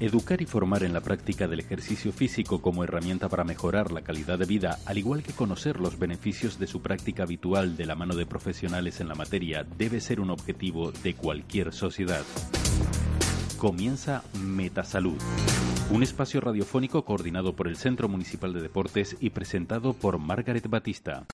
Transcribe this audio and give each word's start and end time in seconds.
Educar 0.00 0.40
y 0.40 0.46
formar 0.46 0.82
en 0.82 0.94
la 0.94 1.02
práctica 1.02 1.46
del 1.46 1.60
ejercicio 1.60 2.10
físico 2.10 2.62
como 2.62 2.82
herramienta 2.84 3.28
para 3.28 3.44
mejorar 3.44 3.92
la 3.92 4.00
calidad 4.00 4.38
de 4.38 4.46
vida, 4.46 4.78
al 4.86 4.96
igual 4.96 5.22
que 5.22 5.34
conocer 5.34 5.78
los 5.78 5.98
beneficios 5.98 6.58
de 6.58 6.66
su 6.66 6.80
práctica 6.80 7.24
habitual 7.24 7.76
de 7.76 7.84
la 7.84 7.96
mano 7.96 8.16
de 8.16 8.24
profesionales 8.24 9.02
en 9.02 9.08
la 9.08 9.14
materia, 9.14 9.66
debe 9.76 10.00
ser 10.00 10.20
un 10.20 10.30
objetivo 10.30 10.90
de 10.90 11.12
cualquier 11.12 11.74
sociedad. 11.74 12.22
Comienza 13.58 14.22
Metasalud, 14.42 15.20
un 15.90 16.02
espacio 16.02 16.40
radiofónico 16.40 17.04
coordinado 17.04 17.54
por 17.54 17.68
el 17.68 17.76
Centro 17.76 18.08
Municipal 18.08 18.54
de 18.54 18.62
Deportes 18.62 19.18
y 19.20 19.28
presentado 19.28 19.92
por 19.92 20.16
Margaret 20.16 20.66
Batista. 20.66 21.26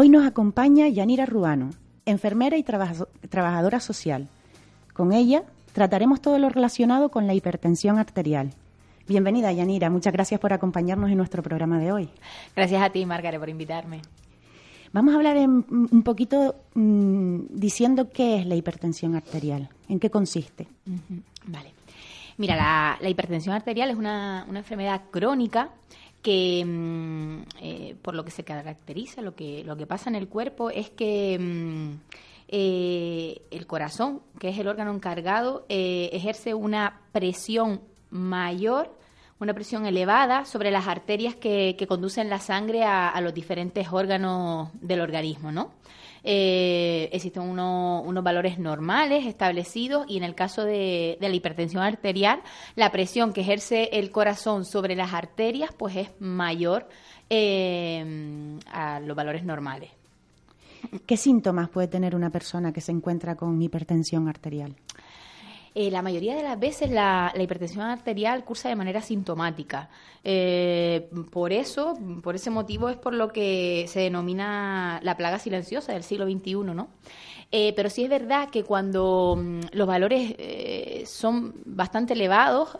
Hoy 0.00 0.10
nos 0.10 0.24
acompaña 0.24 0.86
Yanira 0.86 1.26
Ruano, 1.26 1.70
enfermera 2.06 2.56
y 2.56 2.62
trabajadora 2.62 3.80
social. 3.80 4.28
Con 4.92 5.12
ella 5.12 5.42
trataremos 5.72 6.22
todo 6.22 6.38
lo 6.38 6.48
relacionado 6.50 7.08
con 7.08 7.26
la 7.26 7.34
hipertensión 7.34 7.98
arterial. 7.98 8.54
Bienvenida, 9.08 9.50
Yanira. 9.50 9.90
Muchas 9.90 10.12
gracias 10.12 10.38
por 10.38 10.52
acompañarnos 10.52 11.10
en 11.10 11.16
nuestro 11.16 11.42
programa 11.42 11.80
de 11.80 11.90
hoy. 11.90 12.08
Gracias 12.54 12.80
a 12.80 12.90
ti, 12.90 13.04
Margaret, 13.06 13.40
por 13.40 13.48
invitarme. 13.48 14.00
Vamos 14.92 15.14
a 15.14 15.16
hablar 15.16 15.36
un 15.36 16.02
poquito 16.04 16.54
mm, 16.74 17.46
diciendo 17.50 18.08
qué 18.08 18.36
es 18.36 18.46
la 18.46 18.54
hipertensión 18.54 19.16
arterial, 19.16 19.68
en 19.88 19.98
qué 19.98 20.10
consiste. 20.10 20.68
Vale. 21.44 21.72
Mira, 22.36 22.54
la, 23.00 23.10
hipertensión 23.10 23.52
arterial 23.52 23.90
es 23.90 23.96
una, 23.96 24.46
una 24.48 24.60
enfermedad 24.60 25.02
crónica 25.10 25.70
que 26.22 26.64
mm, 26.66 27.42
eh, 27.60 27.96
por 28.02 28.14
lo 28.14 28.24
que 28.24 28.30
se 28.30 28.44
caracteriza, 28.44 29.22
lo 29.22 29.34
que, 29.34 29.64
lo 29.64 29.76
que 29.76 29.86
pasa 29.86 30.10
en 30.10 30.16
el 30.16 30.28
cuerpo 30.28 30.70
es 30.70 30.90
que 30.90 31.38
mm, 31.38 31.94
eh, 32.48 33.42
el 33.50 33.66
corazón, 33.66 34.22
que 34.38 34.48
es 34.48 34.58
el 34.58 34.68
órgano 34.68 34.92
encargado, 34.92 35.66
eh, 35.68 36.10
ejerce 36.12 36.54
una 36.54 37.00
presión 37.12 37.80
mayor, 38.10 38.96
una 39.38 39.54
presión 39.54 39.86
elevada 39.86 40.44
sobre 40.44 40.70
las 40.70 40.88
arterias 40.88 41.36
que, 41.36 41.76
que 41.78 41.86
conducen 41.86 42.28
la 42.28 42.40
sangre 42.40 42.84
a, 42.84 43.08
a, 43.08 43.20
los 43.20 43.34
diferentes 43.34 43.88
órganos 43.92 44.70
del 44.80 45.00
organismo, 45.00 45.52
¿no? 45.52 45.70
Eh, 46.24 47.08
existen 47.12 47.42
unos 47.42 48.24
valores 48.24 48.58
normales 48.58 49.26
establecidos 49.26 50.06
y 50.08 50.16
en 50.16 50.24
el 50.24 50.34
caso 50.34 50.64
de, 50.64 51.16
la 51.20 51.28
hipertensión 51.28 51.82
arterial, 51.82 52.42
la 52.76 52.90
presión 52.90 53.32
que 53.32 53.42
ejerce 53.42 53.90
el 53.92 54.10
corazón 54.10 54.64
sobre 54.64 54.96
las 54.96 55.12
arterias 55.12 55.70
pues 55.76 55.96
es 55.96 56.10
mayor 56.20 56.88
eh, 57.30 58.58
a 58.70 59.00
los 59.00 59.16
valores 59.16 59.44
normales. 59.44 59.90
¿Qué 61.06 61.16
síntomas 61.16 61.68
puede 61.68 61.88
tener 61.88 62.14
una 62.14 62.30
persona 62.30 62.72
que 62.72 62.80
se 62.80 62.92
encuentra 62.92 63.34
con 63.34 63.60
hipertensión 63.60 64.28
arterial? 64.28 64.76
Eh, 65.80 65.92
la 65.92 66.02
mayoría 66.02 66.34
de 66.34 66.42
las 66.42 66.58
veces 66.58 66.90
la, 66.90 67.32
hipertensión 67.38 67.84
arterial 67.84 68.44
cursa 68.44 68.68
de 68.68 68.74
manera 68.74 69.00
sintomática. 69.00 69.88
Eh, 70.24 71.08
por 71.30 71.52
eso, 71.52 71.96
por 72.20 72.34
ese 72.34 72.50
motivo 72.50 72.88
es 72.88 72.96
por 72.96 73.14
lo 73.14 73.28
que 73.28 73.84
se 73.86 74.00
denomina 74.00 74.98
la 75.04 75.16
plaga 75.16 75.38
silenciosa 75.38 75.92
del 75.92 76.02
siglo 76.02 76.26
XXI, 76.28 76.54
¿no? 76.74 76.88
Eh, 77.52 77.74
pero 77.76 77.90
sí 77.90 78.02
es 78.02 78.10
verdad 78.10 78.50
que 78.50 78.64
cuando 78.64 79.36
mm, 79.38 79.60
los 79.70 79.86
valores 79.86 80.34
son 81.08 81.54
bastante 81.64 82.14
elevados, 82.14 82.76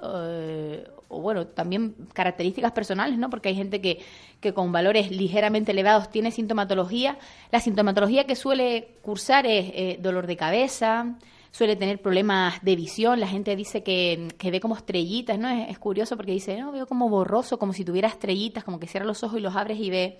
o 1.06 1.20
bueno, 1.20 1.46
también 1.46 1.94
características 2.12 2.72
personales, 2.72 3.16
¿no? 3.16 3.30
Porque 3.30 3.50
hay 3.50 3.54
gente 3.54 3.80
que, 3.80 4.00
que 4.40 4.52
con 4.52 4.72
valores 4.72 5.12
ligeramente 5.12 5.70
elevados 5.70 6.10
tiene 6.10 6.32
sintomatología. 6.32 7.16
La 7.52 7.60
sintomatología 7.60 8.24
que 8.24 8.34
suele 8.34 8.96
cursar 9.02 9.46
es 9.46 10.02
dolor 10.02 10.26
de 10.26 10.36
cabeza, 10.36 11.16
suele 11.50 11.76
tener 11.76 12.00
problemas 12.00 12.62
de 12.62 12.76
visión, 12.76 13.20
la 13.20 13.28
gente 13.28 13.56
dice 13.56 13.82
que, 13.82 14.28
ve 14.42 14.60
como 14.60 14.76
estrellitas, 14.76 15.38
¿no? 15.38 15.48
Es, 15.48 15.78
curioso 15.78 16.16
porque 16.16 16.32
dice, 16.32 16.58
no, 16.58 16.72
veo 16.72 16.86
como 16.86 17.08
borroso, 17.08 17.58
como 17.58 17.72
si 17.72 17.84
tuviera 17.84 18.08
estrellitas, 18.08 18.64
como 18.64 18.78
que 18.78 18.86
cierra 18.86 19.06
los 19.06 19.22
ojos 19.22 19.38
y 19.38 19.42
los 19.42 19.56
abres 19.56 19.78
y 19.78 19.90
ve 19.90 20.18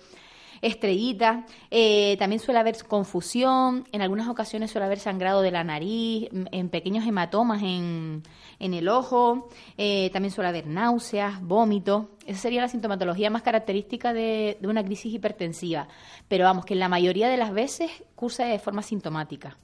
estrellitas. 0.61 1.45
Eh, 1.71 2.15
también 2.17 2.39
suele 2.39 2.59
haber 2.59 2.75
confusión, 2.85 3.87
en 3.91 4.01
algunas 4.01 4.27
ocasiones 4.27 4.71
suele 4.71 4.85
haber 4.85 4.99
sangrado 4.99 5.41
de 5.41 5.51
la 5.51 5.63
nariz, 5.63 6.29
en 6.31 6.69
pequeños 6.69 7.05
hematomas 7.05 7.61
en, 7.61 8.23
en 8.59 8.73
el 8.73 8.89
ojo, 8.89 9.49
eh, 9.77 10.09
también 10.11 10.31
suele 10.31 10.49
haber 10.49 10.67
náuseas, 10.67 11.41
vómitos. 11.41 12.07
Esa 12.25 12.39
sería 12.39 12.61
la 12.61 12.67
sintomatología 12.67 13.29
más 13.29 13.41
característica 13.41 14.13
de, 14.13 14.57
de 14.59 14.67
una 14.67 14.83
crisis 14.83 15.13
hipertensiva. 15.13 15.87
Pero 16.27 16.45
vamos, 16.45 16.65
que 16.65 16.73
en 16.73 16.79
la 16.79 16.89
mayoría 16.89 17.29
de 17.29 17.37
las 17.37 17.53
veces 17.53 17.91
cursa 18.15 18.45
de 18.45 18.59
forma 18.59 18.81
sintomática. 18.81 19.57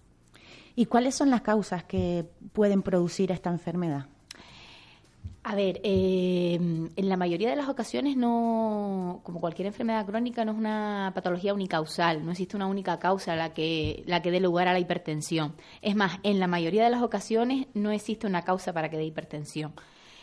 ¿Y 0.75 0.85
cuáles 0.87 1.15
son 1.15 1.29
las 1.29 1.41
causas 1.41 1.83
que 1.83 2.25
pueden 2.53 2.81
producir 2.81 3.31
esta 3.31 3.49
enfermedad? 3.49 4.07
A 5.47 5.53
ver, 5.53 5.79
eh, 5.83 6.55
en 6.55 7.07
la 7.09 7.17
mayoría 7.17 7.51
de 7.51 7.55
las 7.55 7.69
ocasiones 7.69 8.17
no, 8.17 9.21
como 9.23 9.39
cualquier 9.39 9.67
enfermedad 9.67 10.03
crónica, 10.03 10.43
no 10.43 10.53
es 10.53 10.57
una 10.57 11.11
patología 11.13 11.53
unicausal, 11.53 12.25
no 12.25 12.31
existe 12.31 12.57
una 12.57 12.65
única 12.65 12.97
causa 12.97 13.35
la 13.35 13.53
que, 13.53 14.03
la 14.07 14.23
que 14.23 14.31
dé 14.31 14.39
lugar 14.39 14.67
a 14.67 14.73
la 14.73 14.79
hipertensión. 14.79 15.55
Es 15.83 15.95
más, 15.95 16.17
en 16.23 16.39
la 16.39 16.47
mayoría 16.47 16.83
de 16.83 16.89
las 16.89 17.03
ocasiones 17.03 17.67
no 17.75 17.91
existe 17.91 18.25
una 18.25 18.41
causa 18.41 18.73
para 18.73 18.89
que 18.89 18.97
dé 18.97 19.05
hipertensión. 19.05 19.73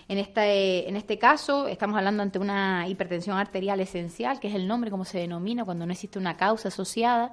En 0.08 0.18
este, 0.18 0.88
en 0.88 0.96
este 0.96 1.18
caso, 1.18 1.68
estamos 1.68 1.96
hablando 1.96 2.24
ante 2.24 2.40
una 2.40 2.88
hipertensión 2.88 3.38
arterial 3.38 3.78
esencial, 3.78 4.40
que 4.40 4.48
es 4.48 4.56
el 4.56 4.66
nombre 4.66 4.90
como 4.90 5.04
se 5.04 5.18
denomina 5.18 5.64
cuando 5.64 5.86
no 5.86 5.92
existe 5.92 6.18
una 6.18 6.36
causa 6.36 6.66
asociada 6.66 7.30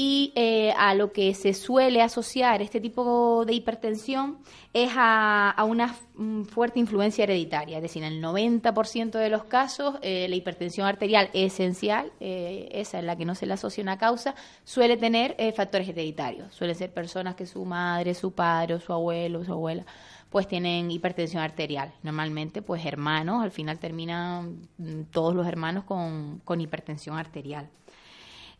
y 0.00 0.32
eh, 0.36 0.72
a 0.78 0.94
lo 0.94 1.10
que 1.10 1.34
se 1.34 1.52
suele 1.52 2.02
asociar 2.02 2.62
este 2.62 2.80
tipo 2.80 3.44
de 3.44 3.52
hipertensión 3.52 4.38
es 4.72 4.92
a, 4.94 5.56
una 5.68 5.92
mm, 6.14 6.44
fuerte 6.44 6.78
influencia 6.78 7.24
hereditaria, 7.24 7.78
es 7.78 7.82
decir, 7.82 8.04
en 8.04 8.12
el 8.12 8.22
90% 8.22 9.10
de 9.18 9.28
los 9.28 9.42
casos 9.42 9.96
eh, 10.02 10.28
la 10.28 10.36
hipertensión 10.36 10.86
arterial 10.86 11.30
esencial, 11.32 12.12
eh, 12.20 12.68
esa 12.70 13.00
es 13.00 13.04
la 13.04 13.16
que 13.16 13.24
no 13.24 13.34
se 13.34 13.46
le 13.46 13.54
asocia 13.54 13.82
una 13.82 13.98
causa, 13.98 14.36
suele 14.62 14.96
tener 14.96 15.34
factores 15.56 15.88
hereditarios, 15.88 16.54
suelen 16.54 16.76
ser 16.76 16.92
personas 16.92 17.34
que 17.34 17.46
su 17.46 17.64
madre, 17.64 18.14
su 18.14 18.30
padre 18.30 18.74
o 18.74 18.80
su 18.80 18.92
abuelo 18.92 19.44
su 19.44 19.52
abuela 19.52 19.84
pues 20.30 20.46
tienen 20.46 20.90
hipertensión 20.90 21.42
arterial. 21.42 21.90
Normalmente, 22.02 22.60
pues 22.60 22.84
hermanos, 22.84 23.42
al 23.42 23.50
final 23.50 23.78
terminan 23.78 24.68
mm, 24.76 25.04
todos 25.10 25.34
los 25.34 25.46
hermanos 25.46 25.84
con, 25.84 26.40
con 26.44 26.60
hipertensión 26.60 27.16
arterial. 27.16 27.68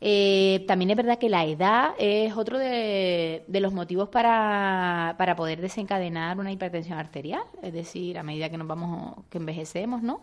Eh, 0.00 0.64
también 0.69 0.91
es 0.91 0.97
verdad 0.97 1.19
que 1.19 1.28
la 1.28 1.44
edad 1.44 1.94
es 1.98 2.36
otro 2.36 2.59
de, 2.59 3.44
los 3.48 3.72
motivos 3.72 4.09
para, 4.09 5.16
para, 5.19 5.34
poder 5.34 5.61
desencadenar 5.61 6.38
una 6.38 6.52
hipertensión 6.52 6.99
arterial, 6.99 7.43
es 7.62 7.73
decir, 7.73 8.17
a 8.19 8.23
medida 8.23 8.49
que 8.49 8.58
nos 8.58 8.69
vamos, 8.69 9.25
que 9.28 9.38
envejecemos, 9.38 10.02
¿no? 10.02 10.20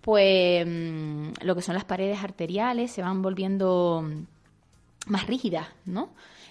Pues 0.00 0.66
mm, 0.66 1.28
lo 1.42 1.54
que 1.54 1.62
son 1.62 1.74
las 1.74 1.84
paredes 1.84 2.22
arteriales 2.24 2.90
se 2.90 3.02
van 3.02 3.22
volviendo 3.22 4.04
más 5.06 5.26
rígidas, 5.28 5.68
¿no? 5.86 6.10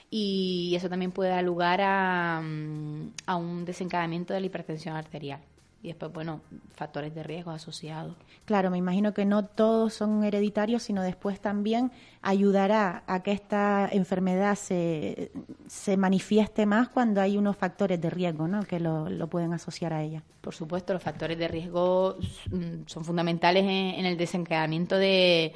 Y 0.09 0.73
eso 0.75 0.89
también 0.89 1.11
puede 1.11 1.31
dar 1.31 1.43
lugar 1.43 1.81
a, 1.81 2.41
mm, 2.41 3.13
a 3.25 3.35
un 3.35 3.65
desencadenamiento 3.65 4.33
de 4.33 4.39
la 4.39 4.45
hipertensión 4.45 4.95
arterial 4.95 5.41
y 5.83 5.89
después, 5.89 6.13
bueno, 6.13 6.41
factores 6.73 7.13
de 7.13 7.23
riesgo 7.23 7.51
asociados. 7.51 8.15
Claro, 8.45 8.71
me 8.71 8.77
imagino 8.77 9.13
que 9.13 9.25
no 9.25 9.43
todos 9.43 9.93
son 9.93 10.23
hereditarios, 10.23 10.81
sino 10.81 11.03
después 11.03 11.41
también 11.41 11.91
ayudará 12.21 13.03
a 13.05 13.21
que 13.21 13.33
esta 13.33 13.89
enfermedad 13.91 14.55
se, 14.55 15.31
se 15.67 15.97
manifieste 15.97 16.65
más 16.65 16.87
cuando 16.87 17.19
hay 17.19 17.37
unos 17.37 17.57
factores 17.57 17.99
de 17.99 18.09
riesgo, 18.09 18.47
¿no? 18.47 18.63
Que 18.63 18.79
lo, 18.79 19.09
lo 19.09 19.27
pueden 19.27 19.51
asociar 19.51 19.91
a 19.91 20.01
ella. 20.01 20.23
Por 20.39 20.55
supuesto, 20.55 20.93
los 20.93 21.03
factores 21.03 21.37
de 21.37 21.49
riesgo 21.49 22.17
mm, 22.49 22.85
son 22.85 23.03
fundamentales 23.03 23.65
en, 23.65 24.05
el 24.05 24.15
desencadenamiento 24.15 24.97
de, 24.97 25.53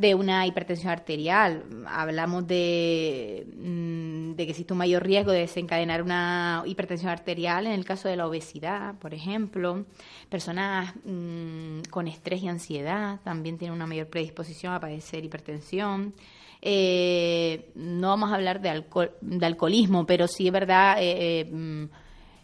de 0.00 0.14
una 0.14 0.46
hipertensión 0.46 0.90
arterial. 0.90 1.64
Hablamos 1.86 2.46
de, 2.46 3.46
mm, 3.54 4.32
de 4.32 4.44
que 4.46 4.50
existe 4.50 4.72
un 4.72 4.78
mayor 4.78 5.04
riesgo 5.04 5.30
de 5.30 5.40
desencadenar 5.40 6.00
una 6.02 6.62
hipertensión 6.64 7.10
arterial 7.10 7.66
en 7.66 7.72
el 7.72 7.84
caso 7.84 8.08
de 8.08 8.16
la 8.16 8.26
obesidad, 8.26 8.94
por 8.94 9.12
ejemplo. 9.12 9.84
Personas 10.30 10.94
mm, 11.04 11.82
con 11.90 12.08
estrés 12.08 12.42
y 12.42 12.48
ansiedad 12.48 13.20
también 13.24 13.58
tienen 13.58 13.76
una 13.76 13.86
mayor 13.86 14.06
predisposición 14.06 14.72
a 14.72 14.80
padecer 14.80 15.22
hipertensión. 15.22 16.14
Eh, 16.62 17.70
no 17.74 18.08
vamos 18.08 18.32
a 18.32 18.36
hablar 18.36 18.62
de, 18.62 18.70
alcohol, 18.70 19.12
de 19.20 19.44
alcoholismo, 19.44 20.06
pero 20.06 20.26
sí 20.28 20.46
es 20.46 20.52
verdad. 20.52 20.96
Eh, 20.98 21.40
eh, 21.40 21.88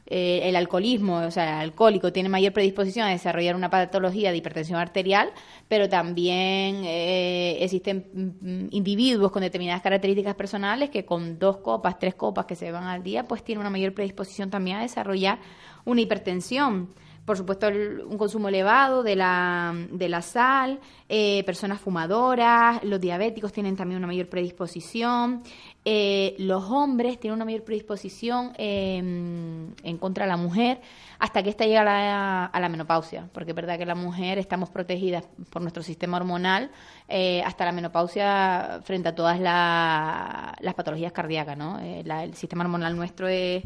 mm, 0.07 0.49
el 0.49 0.57
alcoholismo, 0.57 1.19
o 1.19 1.31
sea, 1.31 1.63
el 1.63 1.71
alcohólico 1.71 2.13
tiene 2.13 2.29
mayor 2.29 2.53
predisposición 2.53 3.07
a 3.07 3.11
desarrollar 3.11 3.57
una 3.57 3.71
patología 3.71 4.31
de 4.31 4.39
hipertensión 4.39 4.79
arterial, 4.79 5.31
pero 5.69 5.89
también 5.89 6.83
existen 6.85 8.07
mm, 8.41 8.69
individuos 8.71 9.33
con 9.33 9.43
determinadas 9.43 9.83
características 9.83 10.35
personales 10.35 10.91
que 10.91 11.05
con 11.05 11.39
dos 11.39 11.59
copas, 11.59 11.99
tres 11.99 12.15
copas 12.15 12.47
que 12.47 12.57
se 12.57 12.71
van 12.73 12.85
al 12.85 13.03
día, 13.03 13.25
pues 13.25 13.43
tienen 13.43 13.61
una 13.61 13.71
mayor 13.71 13.95
predisposición 13.95 14.51
también 14.51 14.79
a 14.79 14.83
desarrollar 14.83 15.39
una 15.85 16.01
hipertensión. 16.03 16.95
Por 17.25 17.37
supuesto, 17.37 17.67
un 17.67 18.17
consumo 18.19 18.49
elevado 18.49 19.03
de 19.03 19.17
la, 19.17 19.75
de 19.91 20.09
la 20.09 20.23
sal, 20.23 20.79
eh, 21.09 21.43
personas 21.45 21.81
fumadoras, 21.81 22.85
los 22.85 23.01
diabéticos 23.01 23.53
tienen 23.53 23.75
también 23.75 23.99
una 23.99 24.07
mayor 24.07 24.29
predisposición, 24.29 25.43
eh, 25.89 26.35
los 26.41 26.65
hombres 26.65 27.21
tienen 27.21 27.37
una 27.37 27.45
mayor 27.45 27.63
predisposición 27.63 28.53
em, 28.59 29.73
en 29.85 29.99
contra 29.99 30.25
de 30.25 30.31
la 30.33 30.37
mujer 30.37 30.81
hasta 31.21 31.45
que 31.45 31.51
esta 31.51 31.65
llega 31.65 32.47
a 32.47 32.61
la, 32.61 32.69
menopausia, 32.69 33.31
porque 33.33 33.53
es 33.53 33.55
verdad 33.55 33.79
que 33.79 33.87
la 33.87 33.95
mujer 33.95 34.37
estamos 34.39 34.69
protegidas 34.69 35.29
por 35.49 35.63
nuestro 35.63 35.85
sistema 35.85 36.17
hormonal 36.17 36.73
eh, 37.07 37.41
hasta 37.45 37.65
la 37.65 37.71
menopausia 37.71 38.81
frente 38.83 39.11
a 39.11 39.15
todas 39.15 39.39
las 39.39 40.75
patologías 40.75 41.13
cardíacas, 41.13 41.57
¿no? 41.57 41.79
el 41.79 42.35
sistema 42.35 42.65
hormonal 42.65 42.97
nuestro 42.97 43.29
es 43.29 43.63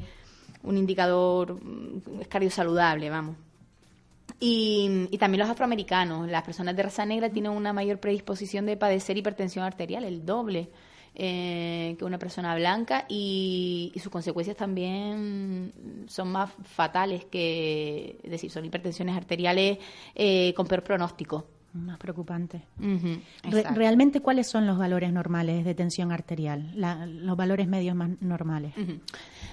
un 0.63 0.77
indicador, 0.77 1.59
es 2.21 2.29
cardiosaludable, 2.29 3.09
vamos. 3.09 3.37
Y, 4.39 5.09
también 5.19 5.41
los 5.41 5.49
afroamericanos, 5.49 6.29
las 6.29 6.43
personas 6.43 6.77
de 6.77 6.83
raza 6.83 7.07
negra 7.07 7.31
tienen 7.31 7.53
una 7.53 7.73
mayor 7.73 7.99
predisposición 7.99 8.67
de 8.67 8.77
padecer 8.77 9.17
hipertensión 9.17 9.65
arterial, 9.65 10.05
el 10.05 10.27
doble 10.27 10.69
eh, 11.23 11.97
que 11.99 12.05
una 12.07 12.19
persona 12.19 12.55
blanca, 12.55 13.05
y, 13.07 13.93
sus 14.03 14.11
consecuencias 14.11 14.57
también 14.57 15.75
son 16.09 16.33
más 16.33 16.51
fatales 16.65 17.27
que, 17.27 18.19
es 18.23 18.31
decir, 18.31 18.51
son 18.51 18.65
hipertensiones 18.65 19.15
arteriales 19.15 19.77
eh, 20.15 20.55
con 20.57 20.67
peor 20.67 20.83
pronóstico. 20.83 21.60
Más 21.73 21.99
preocupante. 21.99 22.63
¿Realmente 23.75 24.21
cuáles 24.21 24.49
son 24.49 24.67
los 24.67 24.77
valores 24.77 25.13
normales 25.13 25.65
de 25.65 25.75
tensión 25.75 26.11
arterial? 26.11 26.73
los 26.75 27.37
valores 27.37 27.69
medios 27.69 27.95
más 27.95 28.11
normales. 28.21 28.75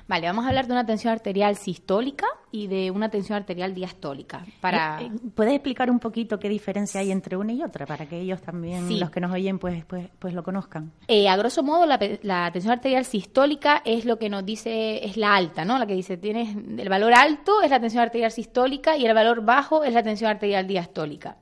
Vale, 0.08 0.28
vamos 0.28 0.46
a 0.46 0.50
hablar 0.50 0.68
de 0.68 0.74
una 0.74 0.86
tensión 0.86 1.14
arterial 1.14 1.58
sistólica 1.58 2.28
y 2.52 2.68
de 2.68 2.92
una 2.92 3.10
tensión 3.10 3.38
arterial 3.38 3.74
diastólica. 3.74 4.46
Para... 4.62 5.02
Eh, 5.02 5.06
eh, 5.06 5.30
¿Puedes 5.36 5.54
explicar 5.54 5.92
un 5.92 6.00
poquito 6.00 6.40
qué 6.40 6.50
diferencia 6.50 7.02
hay 7.02 7.12
entre 7.12 7.36
una 7.36 7.52
y 7.52 7.62
otra 7.62 7.86
para 7.86 8.06
que 8.06 8.20
ellos 8.20 8.42
también, 8.42 9.00
los 9.00 9.12
que 9.12 9.20
nos 9.20 9.32
oyen, 9.32 9.60
pues, 9.60 9.84
pues, 9.86 10.10
pues 10.18 10.34
lo 10.34 10.44
conozcan? 10.44 10.92
Eh, 11.08 11.28
a 11.28 11.36
grosso 11.36 11.62
modo, 11.62 11.86
la, 11.86 12.00
la, 12.24 12.50
tensión 12.52 12.74
arterial 12.74 13.06
sistólica 13.06 13.82
es 13.86 14.06
lo 14.06 14.18
que 14.18 14.30
nos 14.30 14.46
dice, 14.46 15.06
es 15.06 15.18
la 15.18 15.36
alta, 15.36 15.66
¿no? 15.66 15.78
La 15.78 15.86
que 15.86 15.94
dice, 15.94 16.18
tienes 16.18 16.56
el 16.56 16.90
valor 16.90 17.14
alto 17.14 17.62
es 17.62 17.70
la 17.70 17.80
tensión 17.80 18.04
arterial 18.04 18.32
sistólica 18.32 18.96
y 18.98 19.06
el 19.06 19.14
valor 19.14 19.44
bajo 19.44 19.84
es 19.84 19.94
la 19.94 20.04
tensión 20.04 20.32
arterial 20.32 20.66
diastólica. 20.68 21.38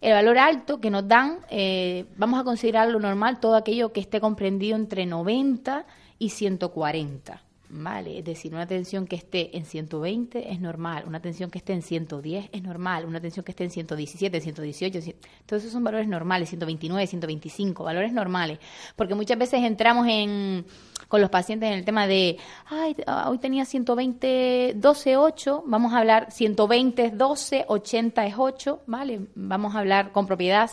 El 0.00 0.12
valor 0.12 0.38
alto 0.38 0.80
que 0.80 0.90
nos 0.90 1.06
dan, 1.08 1.38
eh, 1.50 2.04
vamos 2.16 2.40
a 2.40 2.44
considerarlo 2.44 2.98
normal, 3.00 3.40
todo 3.40 3.56
aquello 3.56 3.92
que 3.92 4.00
esté 4.00 4.20
comprendido 4.20 4.76
entre 4.76 5.06
90 5.06 5.86
y 6.18 6.30
140. 6.30 7.42
¿vale? 7.68 8.18
Es 8.18 8.24
decir, 8.24 8.54
una 8.54 8.66
tensión 8.66 9.06
que 9.06 9.16
esté 9.16 9.56
en 9.56 9.64
120 9.64 10.52
es 10.52 10.60
normal, 10.60 11.04
una 11.06 11.20
tensión 11.20 11.50
que 11.50 11.58
esté 11.58 11.72
en 11.72 11.82
110 11.82 12.50
es 12.52 12.62
normal, 12.62 13.04
una 13.04 13.20
tensión 13.20 13.44
que 13.44 13.52
esté 13.52 13.64
en 13.64 13.70
117, 13.70 14.40
118, 14.40 15.00
todos 15.46 15.62
esos 15.62 15.72
son 15.72 15.84
valores 15.84 16.08
normales, 16.08 16.48
129, 16.50 17.06
125, 17.06 17.84
valores 17.84 18.12
normales, 18.12 18.58
porque 18.94 19.14
muchas 19.14 19.38
veces 19.38 19.62
entramos 19.62 20.06
en 20.08 20.64
con 21.08 21.20
los 21.20 21.30
pacientes 21.30 21.68
en 21.68 21.78
el 21.78 21.84
tema 21.84 22.06
de, 22.06 22.38
ay, 22.66 22.96
ah, 23.06 23.28
hoy 23.30 23.38
tenía 23.38 23.64
120, 23.64 24.74
12, 24.76 25.16
8, 25.16 25.64
vamos 25.66 25.92
a 25.92 25.98
hablar 25.98 26.30
120 26.30 27.04
es 27.04 27.18
12, 27.18 27.64
80 27.68 28.26
es 28.26 28.34
8, 28.36 28.80
¿vale? 28.86 29.20
Vamos 29.34 29.74
a 29.74 29.78
hablar 29.80 30.12
con 30.12 30.26
propiedad 30.26 30.70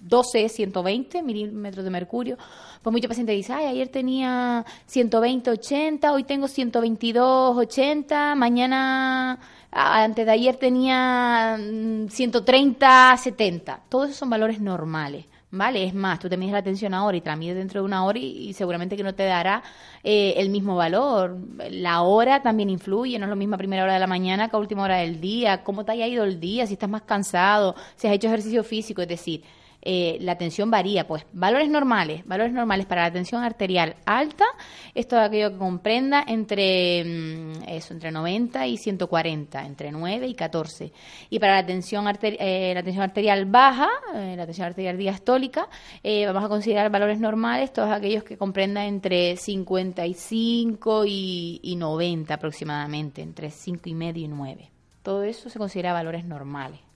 12 0.00 0.48
120 0.48 1.22
milímetros 1.22 1.84
de 1.84 1.90
mercurio. 1.90 2.36
Pues 2.82 2.92
muchos 2.92 3.08
pacientes 3.08 3.36
dicen, 3.36 3.56
ay, 3.56 3.66
ayer 3.66 3.88
tenía 3.88 4.64
120, 4.86 5.50
80, 5.50 6.12
hoy 6.12 6.24
tengo 6.24 6.48
122, 6.48 7.56
80, 7.56 8.34
mañana, 8.34 9.38
antes 9.70 10.26
de 10.26 10.32
ayer 10.32 10.56
tenía 10.56 11.56
130, 12.08 13.14
mm, 13.14 13.18
70. 13.18 13.80
Todos 13.88 14.06
esos 14.06 14.18
son 14.18 14.30
valores 14.30 14.60
normales. 14.60 15.26
¿Vale? 15.50 15.84
Es 15.84 15.94
más, 15.94 16.18
tú 16.18 16.28
te 16.28 16.36
mides 16.36 16.52
la 16.52 16.62
tensión 16.62 16.94
ahora 16.94 17.16
y 17.16 17.20
te 17.20 17.28
la 17.28 17.36
mides 17.36 17.56
dentro 17.56 17.80
de 17.80 17.86
una 17.86 18.04
hora 18.04 18.18
y, 18.18 18.52
seguramente 18.52 18.96
que 18.96 19.02
no 19.02 19.14
te 19.14 19.24
dará 19.24 19.62
eh, 20.02 20.34
el 20.36 20.50
mismo 20.50 20.76
valor. 20.76 21.36
La 21.70 22.02
hora 22.02 22.42
también 22.42 22.70
influye, 22.70 23.18
no 23.18 23.26
es 23.26 23.30
lo 23.30 23.36
mismo 23.36 23.54
a 23.54 23.58
primera 23.58 23.82
hora 23.82 23.94
de 23.94 24.00
la 24.00 24.06
mañana 24.06 24.48
que 24.48 24.56
a 24.56 24.58
última 24.58 24.82
hora 24.82 24.98
del 24.98 25.20
día, 25.20 25.64
cómo 25.64 25.84
te 25.84 25.92
haya 25.92 26.06
ido 26.06 26.24
el 26.24 26.40
día, 26.40 26.66
si 26.66 26.74
estás 26.74 26.90
más 26.90 27.02
cansado, 27.02 27.74
si 27.96 28.06
has 28.06 28.14
hecho 28.14 28.28
ejercicio 28.28 28.64
físico, 28.64 29.02
es 29.02 29.08
decir, 29.08 29.42
eh, 29.82 30.18
la 30.20 30.36
tensión 30.36 30.70
varía. 30.70 31.06
Pues 31.06 31.24
valores 31.32 31.68
normales, 31.68 32.26
valores 32.26 32.52
normales 32.52 32.86
para 32.86 33.02
la 33.02 33.12
tensión 33.12 33.42
arterial 33.42 33.96
alta, 34.04 34.44
es 34.94 35.12
aquello 35.12 35.52
que 35.52 35.58
comprenda 35.58 36.24
entre 36.26 37.04
mm, 37.04 37.68
eso, 37.68 37.94
entre 37.94 38.10
90 38.10 38.66
y 38.66 38.76
140, 38.76 39.64
entre 39.64 39.92
9 39.92 40.26
y 40.26 40.34
14. 40.34 40.92
Y 41.30 41.38
para 41.38 41.56
la 41.56 41.66
tensión, 41.66 42.06
eh, 42.22 42.72
la 42.74 42.82
tensión 42.82 43.04
arterial 43.04 43.46
baja, 43.46 43.88
eh, 44.14 44.34
la 44.36 44.44
tensión 44.44 44.66
arterial 44.66 44.96
diastólica, 44.96 45.68
vamos 46.02 46.44
a 46.44 46.48
considerar 46.48 46.90
valores 46.90 47.18
normales, 47.20 47.72
todos 47.72 47.90
aquellos 47.90 48.24
que 48.24 48.36
comprendan 48.36 48.84
entre 48.84 49.36
55 49.36 51.04
y, 51.06 51.60
y 51.62 51.76
90 51.76 52.34
aproximadamente, 52.34 53.22
entre 53.22 53.50
5 53.50 53.88
y 53.88 53.94
medio 53.94 54.24
y 54.24 54.28
9. 54.28 54.70
Todo 55.02 55.22
eso 55.22 55.48
se 55.48 55.58
considera 55.58 55.92
valores 55.92 56.24
normales. 56.24 56.89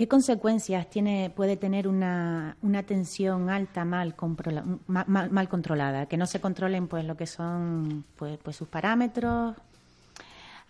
¿Qué 0.00 0.08
consecuencias 0.08 0.88
tiene, 0.88 1.28
puede 1.28 1.58
tener 1.58 1.86
una, 1.86 2.56
una 2.62 2.82
tensión 2.84 3.50
alta 3.50 3.84
mal, 3.84 4.14
mal, 4.86 5.48
controlada? 5.50 6.06
Que 6.06 6.16
no 6.16 6.24
se 6.24 6.40
controlen 6.40 6.88
pues 6.88 7.04
lo 7.04 7.18
que 7.18 7.26
son 7.26 8.06
pues, 8.16 8.38
pues 8.42 8.56
sus 8.56 8.66
parámetros. 8.66 9.54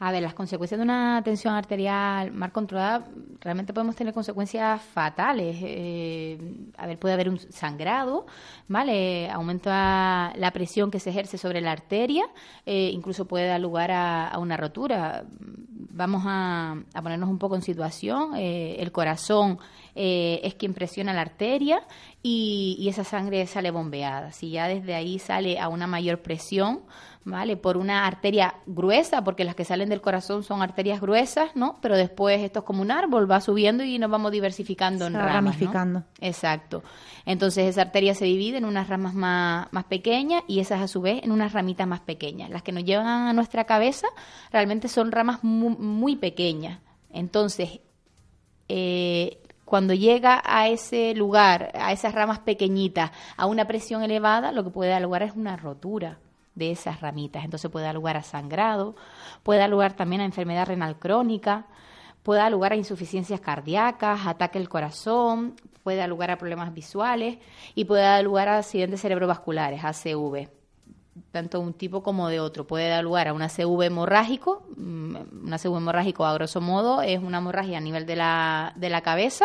A 0.01 0.11
ver, 0.11 0.25
las 0.25 0.35
consecuencias 0.35 0.81
de 0.81 0.83
una 0.83 1.23
tensión 1.23 1.55
arterial 1.55 2.33
mal 2.33 2.51
controlada 2.51 3.07
realmente 3.41 3.73
podemos 3.73 3.95
tener 3.95 4.13
consecuencias 4.13 4.83
fatales. 4.83 5.59
Eh, 5.61 6.37
a 6.77 6.89
ver, 6.89 6.99
puede 6.99 7.15
haber 7.15 7.29
un 7.29 7.39
sangrado, 7.39 8.27
¿vale? 8.67 9.31
Aumenta 9.31 10.33
la 10.39 10.51
presión 10.51 10.91
que 10.91 10.99
se 10.99 11.11
ejerce 11.11 11.39
sobre 11.39 11.61
la 11.61 11.71
arteria, 11.71 12.25
eh, 12.67 12.91
incluso 12.93 13.27
puede 13.27 13.47
dar 13.47 13.61
lugar 13.61 13.93
a 13.93 14.37
una 14.41 14.57
rotura 14.57 15.25
vamos 16.01 16.23
a, 16.25 16.77
ponernos 16.95 17.29
un 17.29 17.39
poco 17.39 17.57
en 17.57 17.63
situación. 17.63 18.35
Eh, 18.35 18.77
el 18.79 18.91
corazón 18.91 19.59
eh, 19.95 20.41
es 20.45 20.55
quien 20.55 20.75
presiona 20.75 21.13
la 21.13 21.23
arteria 21.23 21.83
y, 22.23 22.87
esa 22.89 23.05
sangre 23.05 23.47
sale 23.47 23.71
bombeada. 23.71 24.33
Si 24.33 24.51
ya 24.51 24.67
desde 24.67 24.95
ahí 24.95 25.19
sale 25.19 25.59
a 25.59 25.69
una 25.69 25.87
mayor 25.87 26.21
presión, 26.21 26.81
¿vale? 27.25 27.57
Por 27.57 27.77
una 27.77 28.07
arteria 28.07 28.55
gruesa, 28.67 29.23
porque 29.23 29.45
las 29.45 29.55
que 29.55 29.65
salen 29.65 29.89
del 29.89 30.01
corazón 30.01 30.43
son 30.43 30.61
arterias 30.61 31.01
gruesas, 31.01 31.55
¿no? 31.55 31.79
Pero 31.81 31.97
después 31.97 32.41
esto 32.41 32.61
es 32.61 32.65
como 32.65 32.83
un 32.83 32.91
árbol, 32.91 33.31
va 33.31 33.41
subiendo 33.41 33.85
y 33.85 33.99
nos 33.99 34.11
vamos 34.11 34.33
diversificando 34.33 35.07
en 35.07 35.15
ramas, 35.15 35.35
ramificando. 35.35 36.03
Exacto. 36.21 36.83
Entonces 37.27 37.69
esa 37.69 37.83
arteria 37.83 38.15
se 38.15 38.25
divide 38.25 38.59
en 38.59 38.65
unas 38.65 38.89
ramas 38.89 39.15
más, 39.15 39.69
más 39.73 39.85
pequeñas 39.85 40.43
y 40.49 40.61
esas 40.61 40.81
a 40.81 40.89
su 40.89 41.01
vez 41.01 41.23
en 41.23 41.33
unas 41.33 41.53
ramitas 41.53 41.87
más 41.87 42.01
pequeñas. 42.01 42.51
Las 42.51 42.63
que 42.63 42.73
nos 42.73 42.85
llevan 42.85 43.07
a 43.07 43.33
nuestra 43.33 43.65
cabeza 43.65 44.09
realmente 44.51 44.89
son 44.89 45.13
ramas 45.13 45.45
muy, 45.45 45.77
muy 45.77 46.17
pequeñas. 46.17 46.81
Entonces, 47.13 47.81
eh, 48.69 49.39
cuando 49.71 49.95
llega 49.95 50.43
a 50.45 50.67
ese 50.67 51.15
lugar, 51.15 51.71
a 51.75 51.93
esas 51.93 52.13
ramas 52.13 52.41
pequeñitas, 52.41 53.13
a 53.37 53.47
una 53.47 53.69
presión 53.69 54.03
elevada, 54.03 54.51
lo 54.51 54.65
que 54.65 54.71
puede 54.71 54.91
dar 54.91 55.01
lugar 55.01 55.23
es 55.23 55.37
una 55.37 55.57
rotura 55.57 56.19
de 56.57 56.73
esas 56.73 57.01
ramitas. 57.01 57.45
Entonces 57.45 57.71
puede 57.71 57.85
dar 57.85 57.95
lugar 57.95 58.17
a 58.17 58.25
sangrado, 58.25 58.97
puede 59.45 59.61
dar 59.61 59.71
lugar 59.71 59.93
también 59.93 60.23
a 60.23 60.25
enfermedad 60.25 60.67
renal 60.67 60.99
crónica, 60.99 61.67
puede 62.25 62.41
dar 62.41 62.51
lugar 62.51 62.73
a 62.73 62.77
insuficiencias 62.77 63.41
cardíacas, 63.41 64.27
ataque 64.27 64.59
al 64.59 64.69
corazón, 64.69 65.55
puede 65.85 65.99
dar 65.99 66.09
lugar 66.09 66.33
a 66.33 66.39
problemas 66.39 66.75
visuales 66.75 67.39
y 67.77 67.85
puede 67.85 68.03
dar 68.03 68.25
lugar 68.25 68.49
a 68.49 68.59
accidentes 68.59 69.01
cerebrovasculares, 69.01 69.85
ACV. 69.85 70.60
Tanto 71.31 71.61
un 71.61 71.75
tipo 71.75 72.03
como 72.03 72.29
de 72.29 72.41
otro. 72.41 72.67
Puede 72.67 72.89
dar 72.89 73.05
lugar 73.05 73.29
a 73.29 73.33
un 73.33 73.43
ACV 73.43 73.83
hemorrágico, 73.83 74.65
mm, 74.77 75.17
un 75.45 75.53
ACV 75.53 75.77
hemorrágico 75.77 76.25
a 76.25 76.35
grosso 76.35 76.61
modo 76.61 77.03
es 77.03 77.23
una 77.23 77.39
hemorragia 77.39 77.79
a 77.79 77.81
nivel 77.81 78.07
de 78.07 78.17
la, 78.17 78.73
de 78.77 78.91
la 78.91 79.01
cabeza, 79.03 79.45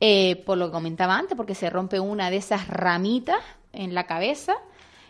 eh, 0.00 0.42
por 0.46 0.58
lo 0.58 0.66
que 0.66 0.72
comentaba 0.72 1.16
antes, 1.16 1.36
porque 1.36 1.54
se 1.54 1.70
rompe 1.70 1.98
una 2.00 2.30
de 2.30 2.36
esas 2.36 2.68
ramitas 2.68 3.38
en 3.72 3.94
la 3.94 4.04
cabeza. 4.04 4.54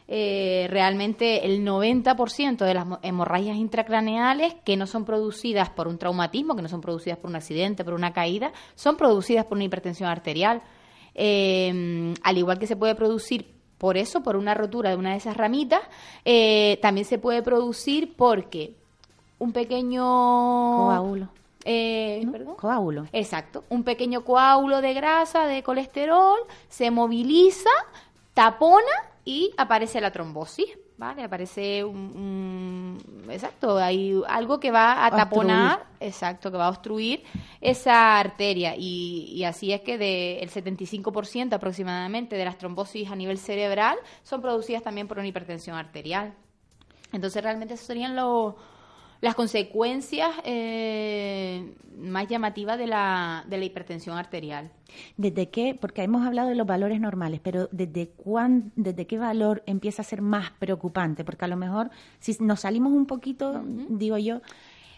Eh, 0.09 0.69
realmente 0.71 1.45
el 1.45 1.65
90% 1.65 2.65
de 2.65 2.75
las 2.75 2.87
hemorragias 3.03 3.57
intracraneales 3.57 4.55
que 4.65 4.77
no 4.77 4.87
son 4.87 5.05
producidas 5.05 5.69
por 5.71 5.89
un 5.89 5.99
traumatismo, 5.99 6.55
que 6.55 6.63
no 6.63 6.69
son 6.69 6.81
producidas 6.81 7.19
por 7.19 7.29
un 7.29 7.37
accidente, 7.37 7.85
por 7.85 7.95
una 7.95 8.13
caída, 8.13 8.53
son 8.77 8.97
producidas 8.97 9.47
por 9.47 9.57
una 9.57 9.65
hipertensión 9.65 10.09
arterial. 10.09 10.63
Eh, 11.15 12.15
al 12.23 12.39
igual 12.39 12.59
que 12.59 12.67
se 12.67 12.77
puede 12.77 12.95
producir 12.95 13.56
por 13.79 13.97
eso, 13.97 14.23
por 14.23 14.37
una 14.37 14.55
rotura 14.55 14.91
de 14.91 14.97
una 14.97 15.11
de 15.11 15.17
esas 15.17 15.37
ramitas, 15.37 15.81
eh, 16.25 16.79
también 16.83 17.05
se 17.05 17.19
puede 17.19 17.43
producir 17.43 18.15
porque 18.17 18.75
un 19.39 19.53
pequeño 19.53 20.03
coágulo. 20.03 21.29
Eh, 21.69 22.25
Coágulo. 22.57 23.07
Exacto. 23.13 23.65
Un 23.71 23.83
pequeño 23.83 24.25
coágulo 24.25 24.81
de 24.81 24.95
grasa, 24.95 25.47
de 25.47 25.65
colesterol, 25.65 26.39
se 26.69 26.93
moviliza, 26.93 27.71
tapona 28.35 28.85
y 29.25 29.53
aparece 29.57 30.01
la 30.01 30.13
trombosis. 30.13 30.79
¿Vale? 30.99 31.23
Aparece 31.23 31.85
un, 31.85 32.99
exacto, 33.31 33.79
hay 33.79 34.21
algo 34.29 34.59
que 34.59 34.71
va 34.71 35.05
a 35.05 35.11
taponar, 35.11 35.87
exacto, 36.01 36.51
que 36.51 36.57
va 36.57 36.67
a 36.67 36.71
obstruir 36.71 37.23
esa 37.61 38.19
arteria 38.19 38.75
y, 38.77 39.33
y 39.35 39.45
así 39.45 39.73
es 39.73 39.83
que 39.83 39.99
de 39.99 40.41
el 40.41 40.51
75% 40.51 41.53
aproximadamente 41.53 42.37
de 42.37 42.45
las 42.45 42.59
trombosis 42.59 43.11
a 43.11 43.17
nivel 43.17 43.39
cerebral 43.39 43.97
son 44.23 44.41
producidas 44.41 44.83
también 44.83 45.09
por 45.09 45.19
una 45.19 45.29
hipertensión 45.29 45.77
arterial. 45.77 46.35
Entonces 47.13 47.43
realmente 47.43 47.75
esos 47.75 47.87
serían 47.87 48.17
los 48.17 48.55
las 49.21 49.35
consecuencias 49.35 50.31
eh, 50.45 51.75
más 51.97 52.29
llamativas 52.29 52.79
de 52.79 52.87
la, 52.87 53.45
de 53.49 53.59
la 53.59 53.65
hipertensión 53.65 54.17
arterial. 54.17 54.71
¿Desde 55.17 55.49
qué? 55.51 55.77
Porque 55.79 56.03
hemos 56.03 56.27
hablado 56.27 56.49
de 56.49 56.55
los 56.55 56.67
valores 56.67 57.01
normales, 57.01 57.41
pero 57.43 57.69
¿desde, 57.73 58.09
cuán, 58.09 58.73
desde 58.77 59.07
qué 59.07 59.19
valor 59.19 59.63
empieza 59.67 60.03
a 60.03 60.05
ser 60.05 60.23
más 60.23 60.51
preocupante? 60.53 61.25
Porque 61.25 61.45
a 61.45 61.49
lo 61.49 61.57
mejor, 61.57 61.91
si 62.19 62.37
nos 62.41 62.61
salimos 62.61 62.93
un 62.93 63.07
poquito, 63.07 63.63
digo 63.65 64.19
yo. 64.19 64.41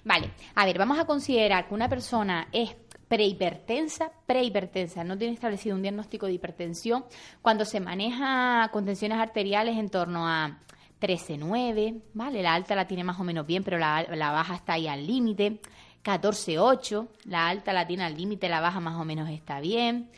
Vale, 0.04 0.30
a 0.54 0.64
ver, 0.64 0.78
vamos 0.78 0.98
a 0.98 1.04
considerar 1.04 1.68
que 1.68 1.74
una 1.74 1.88
persona 1.88 2.48
es 2.52 2.74
prehipertensa, 3.08 4.12
prehipertensa, 4.26 5.02
no 5.02 5.16
tiene 5.16 5.34
establecido 5.34 5.74
un 5.74 5.82
diagnóstico 5.82 6.26
de 6.26 6.32
hipertensión 6.32 7.04
cuando 7.42 7.64
se 7.64 7.80
maneja 7.80 8.68
con 8.72 8.84
tensiones 8.84 9.18
arteriales 9.18 9.76
en 9.78 9.88
torno 9.88 10.28
a 10.28 10.58
13.9, 11.00 12.00
¿vale? 12.14 12.42
La 12.42 12.54
alta 12.54 12.74
la 12.74 12.86
tiene 12.86 13.04
más 13.04 13.20
o 13.20 13.24
menos 13.24 13.46
bien, 13.46 13.62
pero 13.62 13.78
la, 13.78 14.04
baja 14.08 14.54
está 14.54 14.74
ahí 14.74 14.88
al 14.88 15.06
límite. 15.06 15.60
14.8, 16.04 17.08
la 17.24 17.48
alta 17.48 17.72
la 17.72 17.86
tiene 17.86 18.04
al 18.04 18.16
límite, 18.16 18.48
la 18.48 18.60
baja 18.60 18.80
más 18.80 18.96
o 19.00 19.04
menos 19.04 19.28
está 19.30 19.60
bien. 19.60 20.10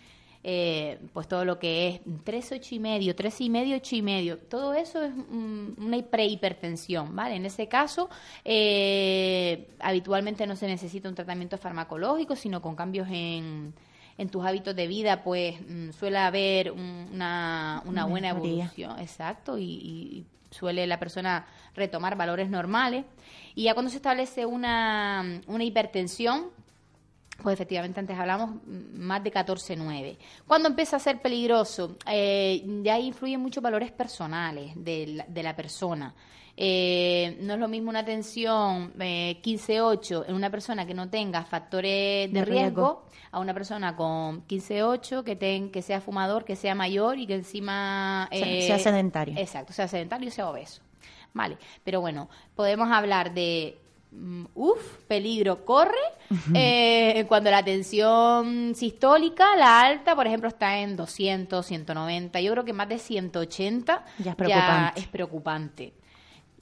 Eh, 0.42 0.98
pues 1.12 1.28
todo 1.28 1.44
lo 1.44 1.58
que 1.58 1.88
es 1.88 2.00
3, 2.24 2.72
y 2.72 2.78
medio, 2.78 3.14
3 3.14 3.40
y 3.42 3.50
medio, 3.50 3.76
8 3.76 3.96
y 3.96 4.02
medio, 4.02 4.38
todo 4.38 4.72
eso 4.72 5.02
es 5.02 5.12
una 5.28 6.00
prehipertensión, 6.02 7.14
¿vale? 7.14 7.34
En 7.34 7.44
ese 7.44 7.68
caso, 7.68 8.08
eh, 8.42 9.68
habitualmente 9.80 10.46
no 10.46 10.56
se 10.56 10.66
necesita 10.66 11.10
un 11.10 11.14
tratamiento 11.14 11.58
farmacológico, 11.58 12.36
sino 12.36 12.62
con 12.62 12.74
cambios 12.74 13.08
en, 13.10 13.74
en 14.16 14.28
tus 14.30 14.42
hábitos 14.42 14.74
de 14.74 14.86
vida, 14.86 15.22
pues 15.22 15.60
mm, 15.60 15.90
suele 15.90 16.16
haber 16.16 16.72
una, 16.72 17.82
una 17.84 18.06
buena 18.06 18.30
evolución, 18.30 18.98
exacto, 18.98 19.58
y 19.58 20.24
suele 20.50 20.86
la 20.86 20.98
persona 20.98 21.46
retomar 21.74 22.16
valores 22.16 22.50
normales. 22.50 23.04
Y 23.54 23.64
ya 23.64 23.74
cuando 23.74 23.90
se 23.90 23.96
establece 23.96 24.46
una, 24.46 25.40
una 25.46 25.64
hipertensión, 25.64 26.50
pues 27.42 27.54
efectivamente 27.54 28.00
antes 28.00 28.18
hablamos 28.18 28.50
más 28.66 29.22
de 29.24 29.32
14,9. 29.32 30.16
Cuando 30.46 30.68
empieza 30.68 30.96
a 30.96 31.00
ser 31.00 31.20
peligroso, 31.20 31.96
eh, 32.06 32.62
ya 32.82 32.98
influyen 32.98 33.40
muchos 33.40 33.62
valores 33.62 33.90
personales 33.92 34.72
de 34.76 35.06
la, 35.06 35.24
de 35.26 35.42
la 35.42 35.56
persona. 35.56 36.14
Eh, 36.56 37.38
no 37.40 37.54
es 37.54 37.60
lo 37.60 37.68
mismo 37.68 37.90
una 37.90 38.04
tensión 38.04 38.92
eh, 39.00 39.40
15-8 39.42 40.24
en 40.28 40.34
una 40.34 40.50
persona 40.50 40.86
que 40.86 40.94
no 40.94 41.08
tenga 41.08 41.44
factores 41.44 42.32
de, 42.32 42.44
riesgo, 42.44 43.06
a 43.30 43.40
una 43.40 43.54
persona 43.54 43.96
con 43.96 44.46
15-8 44.46 45.22
que, 45.24 45.70
que 45.72 45.82
sea 45.82 46.00
fumador, 46.00 46.44
que 46.44 46.56
sea 46.56 46.74
mayor 46.74 47.18
y 47.18 47.26
que 47.26 47.34
encima... 47.34 48.28
Eh, 48.30 48.66
sea 48.66 48.78
sedentario. 48.78 49.34
Exacto, 49.38 49.72
sea 49.72 49.88
sedentario 49.88 50.28
y 50.28 50.30
sea 50.30 50.48
obeso. 50.48 50.82
Vale, 51.32 51.56
pero 51.84 52.00
bueno, 52.00 52.28
podemos 52.56 52.90
hablar 52.90 53.32
de 53.32 53.78
mm, 54.10 54.46
Uf, 54.54 54.98
peligro 55.06 55.64
corre 55.64 55.96
eh, 56.54 57.24
cuando 57.28 57.50
la 57.50 57.64
tensión 57.64 58.74
sistólica, 58.74 59.56
la 59.56 59.80
alta, 59.80 60.16
por 60.16 60.26
ejemplo, 60.26 60.48
está 60.48 60.78
en 60.80 60.96
200, 60.96 61.64
190. 61.64 62.40
Yo 62.40 62.52
creo 62.52 62.64
que 62.64 62.72
más 62.72 62.88
de 62.88 62.98
180 62.98 64.04
ya 64.18 64.30
es 64.32 64.36
preocupante. 64.36 64.46
Ya 64.46 64.92
es 64.96 65.06
preocupante 65.06 65.99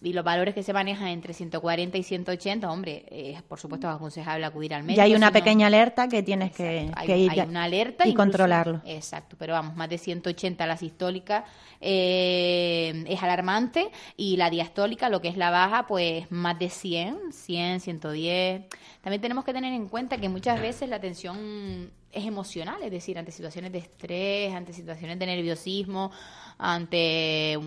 y 0.01 0.13
los 0.13 0.25
valores 0.25 0.55
que 0.55 0.63
se 0.63 0.73
manejan 0.73 1.09
entre 1.09 1.35
140 1.35 1.99
y 1.99 2.03
180, 2.03 2.71
hombre, 2.71 3.05
eh, 3.09 3.41
por 3.49 3.59
supuesto 3.59 3.89
es 3.89 3.95
aconsejable 3.95 4.45
acudir 4.45 4.75
al 4.75 4.83
médico. 4.83 4.97
Ya 4.97 5.05
hay 5.05 5.15
una 5.15 5.33
pequeña 5.33 5.67
alerta 5.67 6.09
que 6.09 6.23
tienes 6.23 6.53
que, 6.53 6.85
ir 6.85 7.31
hay 7.31 7.41
una 7.41 7.65
alerta 7.65 8.07
y 8.07 8.15
controlarlo. 8.15 8.81
Exacto, 8.85 9.37
pero 9.39 9.55
vamos, 9.55 9.75
más 9.77 9.89
de 9.89 9.99
180 9.99 10.67
la 10.67 10.77
sistólica 10.77 11.45
eh, 11.81 13.05
es 13.09 13.23
alarmante 13.23 13.91
y 14.17 14.37
la 14.37 14.51
diastólica, 14.51 15.09
lo 15.09 15.21
que 15.21 15.29
es 15.29 15.37
la 15.37 15.51
baja, 15.51 15.87
pues 15.87 16.31
más 16.31 16.59
de 16.59 16.71
100, 16.71 17.33
100, 17.33 17.81
110. 17.81 18.63
También 19.03 19.21
tenemos 19.21 19.45
que 19.45 19.53
tener 19.53 19.73
en 19.73 19.89
cuenta 19.89 20.19
que 20.19 20.29
muchas 20.29 20.61
veces 20.61 20.89
la 20.89 21.01
tensión 21.01 21.91
es 22.13 22.25
emocional, 22.25 22.83
es 22.83 22.91
decir, 22.91 23.19
ante 23.19 23.33
situaciones 23.33 23.73
de 23.73 23.79
estrés, 23.79 24.55
ante 24.55 24.73
situaciones 24.73 25.19
de 25.19 25.27
nerviosismo, 25.27 26.11
ante 26.57 27.59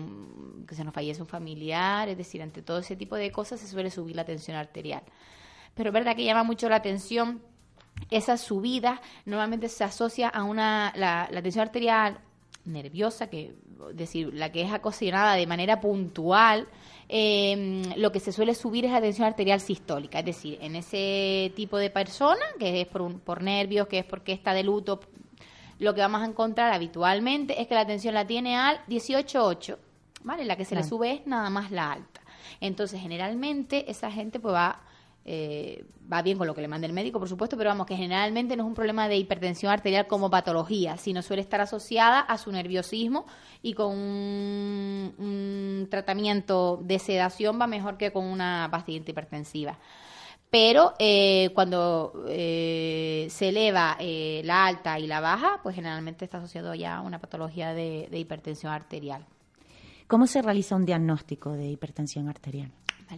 que 0.66 0.74
se 0.74 0.84
nos 0.84 0.92
fallece 0.92 1.20
un 1.20 1.28
familiar, 1.28 2.08
es 2.08 2.16
decir, 2.16 2.42
ante 2.42 2.62
todo 2.62 2.78
ese 2.78 2.96
tipo 2.96 3.16
de 3.16 3.30
cosas 3.30 3.60
se 3.60 3.68
suele 3.68 3.90
subir 3.90 4.16
la 4.16 4.24
tensión 4.24 4.56
arterial. 4.56 5.02
Pero 5.74 5.90
es 5.90 5.94
verdad 5.94 6.16
que 6.16 6.24
llama 6.24 6.42
mucho 6.42 6.68
la 6.68 6.76
atención 6.76 7.42
esa 8.10 8.36
subida, 8.36 9.00
normalmente 9.26 9.68
se 9.68 9.84
asocia 9.84 10.28
a 10.28 10.42
una, 10.42 10.92
la, 10.96 11.28
la 11.30 11.42
tensión 11.42 11.62
arterial 11.62 12.18
nerviosa, 12.64 13.28
que 13.28 13.54
decir, 13.92 14.32
la 14.32 14.52
que 14.52 14.62
es 14.62 14.72
ocasionada 14.72 15.34
de 15.34 15.46
manera 15.46 15.80
puntual, 15.80 16.68
eh, 17.08 17.82
lo 17.96 18.12
que 18.12 18.20
se 18.20 18.32
suele 18.32 18.54
subir 18.54 18.84
es 18.84 18.92
la 18.92 19.00
tensión 19.00 19.26
arterial 19.26 19.60
sistólica, 19.60 20.20
es 20.20 20.24
decir, 20.24 20.58
en 20.60 20.76
ese 20.76 21.52
tipo 21.56 21.76
de 21.78 21.90
persona, 21.90 22.44
que 22.58 22.80
es 22.80 22.86
por, 22.86 23.20
por 23.20 23.42
nervios, 23.42 23.86
que 23.86 23.98
es 23.98 24.04
porque 24.04 24.32
está 24.32 24.54
de 24.54 24.62
luto, 24.62 25.00
lo 25.78 25.94
que 25.94 26.00
vamos 26.00 26.22
a 26.22 26.26
encontrar 26.26 26.72
habitualmente 26.72 27.60
es 27.60 27.66
que 27.66 27.74
la 27.74 27.86
tensión 27.86 28.14
la 28.14 28.26
tiene 28.26 28.56
al 28.56 28.84
18,8, 28.86 29.76
¿vale? 30.22 30.44
La 30.44 30.56
que 30.56 30.64
se 30.64 30.76
le 30.76 30.84
sube 30.84 31.12
es 31.12 31.26
nada 31.26 31.50
más 31.50 31.70
la 31.72 31.90
alta. 31.90 32.20
Entonces, 32.60 33.00
generalmente 33.00 33.90
esa 33.90 34.10
gente 34.10 34.38
pues 34.38 34.54
va 34.54 34.80
eh, 35.24 35.84
va 36.12 36.20
bien 36.22 36.36
con 36.36 36.46
lo 36.46 36.54
que 36.54 36.60
le 36.60 36.68
manda 36.68 36.86
el 36.86 36.92
médico, 36.92 37.18
por 37.18 37.28
supuesto, 37.28 37.56
pero 37.56 37.70
vamos, 37.70 37.86
que 37.86 37.96
generalmente 37.96 38.56
no 38.56 38.64
es 38.64 38.66
un 38.66 38.74
problema 38.74 39.08
de 39.08 39.16
hipertensión 39.16 39.72
arterial 39.72 40.06
como 40.06 40.30
patología, 40.30 40.96
sino 40.96 41.22
suele 41.22 41.42
estar 41.42 41.60
asociada 41.60 42.20
a 42.20 42.38
su 42.38 42.50
nerviosismo 42.50 43.26
y 43.62 43.74
con 43.74 43.96
un, 43.96 45.86
tratamiento 45.90 46.80
de 46.82 46.98
sedación 46.98 47.60
va 47.60 47.66
mejor 47.66 47.96
que 47.96 48.12
con 48.12 48.24
una 48.24 48.68
pastilla 48.70 49.02
hipertensiva. 49.06 49.78
Pero 50.50 50.94
eh, 50.98 51.50
cuando 51.54 52.24
eh, 52.28 53.26
se 53.30 53.48
eleva 53.48 53.96
la 53.98 54.66
alta 54.66 54.98
y 54.98 55.06
la 55.06 55.20
baja, 55.20 55.60
pues 55.62 55.74
generalmente 55.74 56.24
está 56.26 56.38
asociado 56.38 56.74
ya 56.74 56.96
a 56.96 57.00
una 57.00 57.18
patología 57.18 57.72
de 57.72 58.18
hipertensión 58.18 58.72
arterial. 58.72 59.24
¿Cómo 60.12 60.26
se 60.26 60.42
realiza 60.42 60.76
un 60.76 60.84
diagnóstico 60.84 61.52
de 61.52 61.68
hipertensión 61.68 62.28
arterial? 62.28 62.70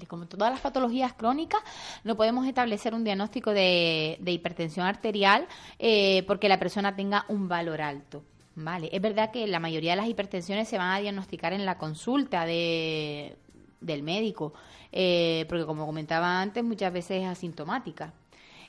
Como 0.09 0.27
todas 0.27 0.51
las 0.51 0.61
patologías 0.61 1.13
crónicas, 1.15 1.61
no 2.03 2.17
podemos 2.17 2.47
establecer 2.47 2.95
un 2.95 3.05
diagnóstico 3.05 3.51
de, 3.51 4.19
hipertensión 4.25 4.87
arterial 4.87 5.47
eh, 5.79 6.25
porque 6.27 6.49
la 6.49 6.59
persona 6.59 6.95
tenga 6.97 7.25
un 7.29 7.49
valor 7.49 7.81
alto. 7.81 8.23
Vale, 8.57 8.89
es 8.93 9.01
verdad 9.01 9.31
que 9.33 9.47
la 9.47 9.59
mayoría 9.59 9.93
de 9.93 9.97
las 9.97 10.09
hipertensiones 10.09 10.69
se 10.69 10.79
van 10.79 10.91
a 10.93 10.99
diagnosticar 10.99 11.53
en 11.53 11.67
la 11.67 11.77
consulta 11.77 12.47
de, 12.47 13.37
del 13.81 14.03
médico, 14.03 14.55
eh, 14.93 15.45
porque 15.49 15.67
como 15.67 15.87
comentaba 15.87 16.41
antes, 16.41 16.63
muchas 16.63 16.93
veces 16.93 17.23
es 17.23 17.29
asintomática. 17.29 18.13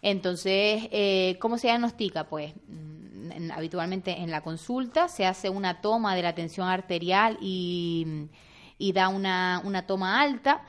Entonces, 0.02 0.88
eh, 0.92 1.38
¿cómo 1.40 1.58
se 1.58 1.68
diagnostica? 1.68 2.24
Pues 2.26 2.54
mm, 2.68 3.52
habitualmente 3.52 4.20
en 4.20 4.32
la 4.32 4.42
consulta 4.42 5.08
se 5.08 5.26
hace 5.26 5.50
una 5.50 5.82
toma 5.82 6.16
de 6.16 6.24
la 6.24 6.34
tensión 6.34 6.68
arterial 6.68 7.38
y, 7.42 8.28
da 8.94 9.10
una 9.10 9.84
toma 9.88 10.22
alta 10.22 10.64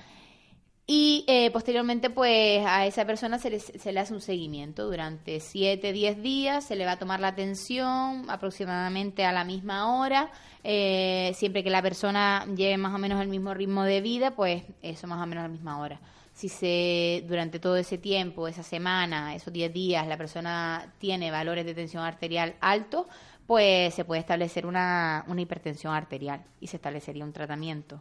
y 0.88 1.24
eh, 1.26 1.50
posteriormente, 1.50 2.10
pues 2.10 2.64
a 2.64 2.86
esa 2.86 3.04
persona 3.04 3.40
se 3.40 3.50
le, 3.50 3.58
se 3.58 3.92
le 3.92 3.98
hace 3.98 4.14
un 4.14 4.20
seguimiento 4.20 4.84
durante 4.88 5.40
7, 5.40 5.92
10 5.92 6.22
días, 6.22 6.64
se 6.64 6.76
le 6.76 6.84
va 6.84 6.92
a 6.92 6.98
tomar 6.98 7.18
la 7.18 7.28
atención 7.28 8.24
aproximadamente 8.30 9.24
a 9.24 9.32
la 9.32 9.42
misma 9.42 9.98
hora, 9.98 10.30
eh, 10.62 11.32
siempre 11.34 11.64
que 11.64 11.70
la 11.70 11.82
persona 11.82 12.46
lleve 12.54 12.76
más 12.76 12.94
o 12.94 12.98
menos 12.98 13.20
el 13.20 13.26
mismo 13.26 13.52
ritmo 13.52 13.82
de 13.82 14.00
vida, 14.00 14.36
pues 14.36 14.62
eso 14.80 15.08
más 15.08 15.20
o 15.20 15.26
menos 15.26 15.42
a 15.42 15.48
la 15.48 15.52
misma 15.52 15.80
hora. 15.80 16.00
Si 16.32 16.48
se 16.48 17.24
durante 17.26 17.58
todo 17.58 17.76
ese 17.76 17.98
tiempo, 17.98 18.46
esa 18.46 18.62
semana, 18.62 19.34
esos 19.34 19.52
10 19.52 19.72
días, 19.72 20.06
la 20.06 20.16
persona 20.16 20.94
tiene 20.98 21.32
valores 21.32 21.66
de 21.66 21.74
tensión 21.74 22.04
arterial 22.04 22.54
altos, 22.60 23.06
pues 23.44 23.92
se 23.92 24.04
puede 24.04 24.20
establecer 24.20 24.66
una, 24.66 25.24
una 25.26 25.40
hipertensión 25.40 25.94
arterial 25.94 26.44
y 26.60 26.68
se 26.68 26.76
establecería 26.76 27.24
un 27.24 27.32
tratamiento. 27.32 28.00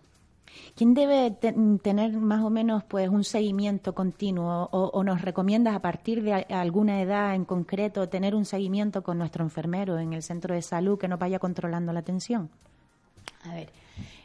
¿Quién 0.75 0.93
debe 0.93 1.31
tener 1.31 2.13
más 2.13 2.43
o 2.43 2.49
menos 2.49 2.83
pues 2.83 3.09
un 3.09 3.23
seguimiento 3.23 3.93
continuo 3.93 4.67
o, 4.71 5.03
nos 5.03 5.21
recomiendas 5.21 5.75
a 5.75 5.81
partir 5.81 6.21
de 6.23 6.33
alguna 6.33 7.01
edad 7.01 7.33
en 7.35 7.45
concreto 7.45 8.09
tener 8.09 8.35
un 8.35 8.45
seguimiento 8.45 9.03
con 9.03 9.17
nuestro 9.17 9.43
enfermero 9.43 9.97
en 9.99 10.13
el 10.13 10.21
centro 10.21 10.53
de 10.53 10.61
salud 10.61 10.99
que 10.99 11.07
nos 11.07 11.19
vaya 11.19 11.39
controlando 11.39 11.93
la 11.93 12.01
tensión? 12.01 12.49
A 13.43 13.53
ver, 13.53 13.69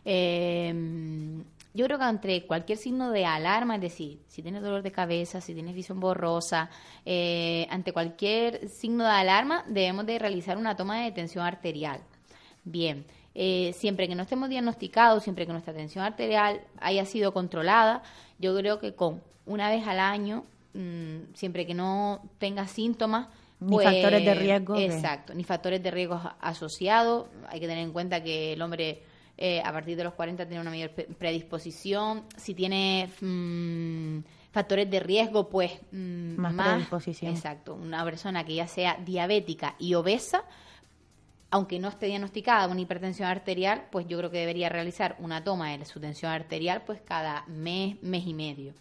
em, 0.05 1.45
yo 1.73 1.87
creo 1.87 1.99
que 1.99 2.05
entre 2.05 2.47
cualquier 2.47 2.79
signo 2.79 3.11
de 3.11 3.25
alarma, 3.25 3.77
es 3.77 3.83
decir, 3.83 4.19
si 4.27 4.43
tienes 4.43 4.63
dolor 4.63 4.83
de 4.83 4.91
cabeza, 4.91 5.41
si 5.41 5.55
tienes 5.55 5.75
visión 5.75 6.01
borrosa, 6.01 6.69
eh, 7.07 7.67
ante 7.71 7.93
cualquier 7.93 8.69
signo 8.69 9.05
de 9.05 9.11
alarma 9.11 9.65
debemos 9.69 10.05
de 10.07 10.19
realizar 10.19 10.57
una 10.57 10.77
toma 10.77 11.03
de 11.03 11.13
tensión 11.13 11.45
arterial. 11.45 12.01
Bien, 12.65 13.05
eh, 13.35 13.73
siempre 13.77 14.09
que 14.09 14.15
no 14.15 14.23
estemos 14.25 14.49
diagnosticados, 14.49 15.23
siempre 15.23 15.47
que 15.47 15.53
nuestra 15.53 15.73
tensión 15.73 16.05
arterial 16.05 16.61
haya 16.81 17.05
sido 17.05 17.33
controlada, 17.33 18.03
yo 18.39 18.57
creo 18.57 18.79
que 18.79 18.95
con 18.95 19.23
una 19.47 19.71
vez 19.71 19.87
al 19.87 20.01
año, 20.01 20.45
mm, 20.75 21.35
siempre 21.35 21.67
que 21.67 21.75
no 21.75 22.23
tenga 22.39 22.67
síntomas, 22.67 23.29
ni 23.61 23.73
pues, 23.73 23.87
factores 23.87 24.25
de 24.25 24.35
riesgo. 24.35 24.77
Exacto, 24.77 25.35
ni 25.35 25.45
factores 25.45 25.83
de 25.83 25.91
riesgo 25.91 26.21
asociados. 26.41 27.29
Hay 27.49 27.61
que 27.61 27.67
tener 27.67 27.85
en 27.85 27.93
cuenta 27.93 28.23
que 28.23 28.55
el 28.55 28.63
hombre 28.63 29.03
eh, 29.37 29.63
a 29.65 29.73
partir 29.73 29.97
de 29.97 30.05
los 30.05 30.15
40 30.15 30.47
tiene 30.47 30.61
una 30.61 30.71
mayor 30.71 30.91
predisposición. 30.91 32.25
Si 32.37 32.55
tiene 32.55 33.11
mm, 33.21 34.21
factores 34.51 34.91
de 34.91 35.01
riesgo, 35.01 35.49
pues 35.49 35.73
mm, 35.93 36.37
más, 36.37 36.55
más 36.55 36.69
predisposición. 36.69 37.33
Exacto, 37.33 37.75
una 37.75 38.03
persona 38.05 38.45
que 38.45 38.55
ya 38.55 38.67
sea 38.67 38.99
diabética 39.05 39.77
y 39.79 39.95
obesa, 39.95 40.45
aunque 41.51 41.79
no 41.79 41.89
esté 41.89 42.07
diagnosticada 42.07 42.69
una 42.69 42.81
hipertensión 42.81 43.29
arterial, 43.29 43.85
pues 43.91 44.07
yo 44.07 44.19
creo 44.19 44.31
que 44.31 44.39
debería 44.39 44.69
realizar 44.69 45.17
una 45.19 45.43
toma 45.43 45.77
de 45.77 45.85
su 45.85 46.01
tensión 46.01 46.31
arterial 46.31 46.83
pues 46.87 47.01
cada 47.01 47.45
mes, 47.47 48.01
mes 48.03 48.27
y 48.27 48.35
medio. 48.35 48.73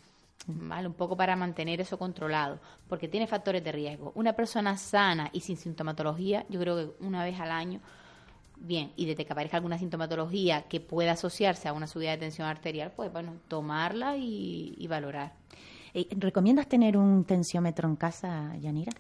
¿Vale? 0.48 0.88
Un 0.88 0.94
poco 0.94 1.16
para 1.16 1.36
mantener 1.36 1.80
eso 1.80 2.00
controlado, 2.00 2.60
porque 2.88 3.08
tiene 3.08 3.28
factores 3.28 3.64
de 3.64 3.72
riesgo. 3.72 4.12
Una 4.16 4.34
persona 4.34 4.78
sana 4.78 5.30
y 5.32 5.42
sin 5.42 5.58
sintomatología, 5.58 6.46
yo 6.50 6.60
creo 6.60 6.76
que 6.76 7.06
una 7.06 7.24
vez 7.24 7.40
al 7.40 7.52
año, 7.52 7.82
bien, 8.58 8.92
y 8.96 9.06
desde 9.06 9.26
que 9.26 9.34
aparezca 9.34 9.58
alguna 9.58 9.78
sintomatología 9.78 10.64
que 10.64 10.80
pueda 10.80 11.12
asociarse 11.12 11.68
a 11.68 11.74
una 11.74 11.86
subida 11.86 12.12
de 12.12 12.18
tensión 12.18 12.48
arterial, 12.48 12.94
pues 12.96 13.12
bueno, 13.12 13.36
tomarla 13.48 14.18
y, 14.18 14.74
y 14.78 14.88
valorar. 14.88 15.34
Eh, 15.94 16.08
¿Recomiendas 16.18 16.68
tener 16.68 16.98
un 16.98 17.26
tensiómetro 17.26 17.88
en 17.88 17.96
casa, 17.96 18.56
Yanira? 18.60 18.92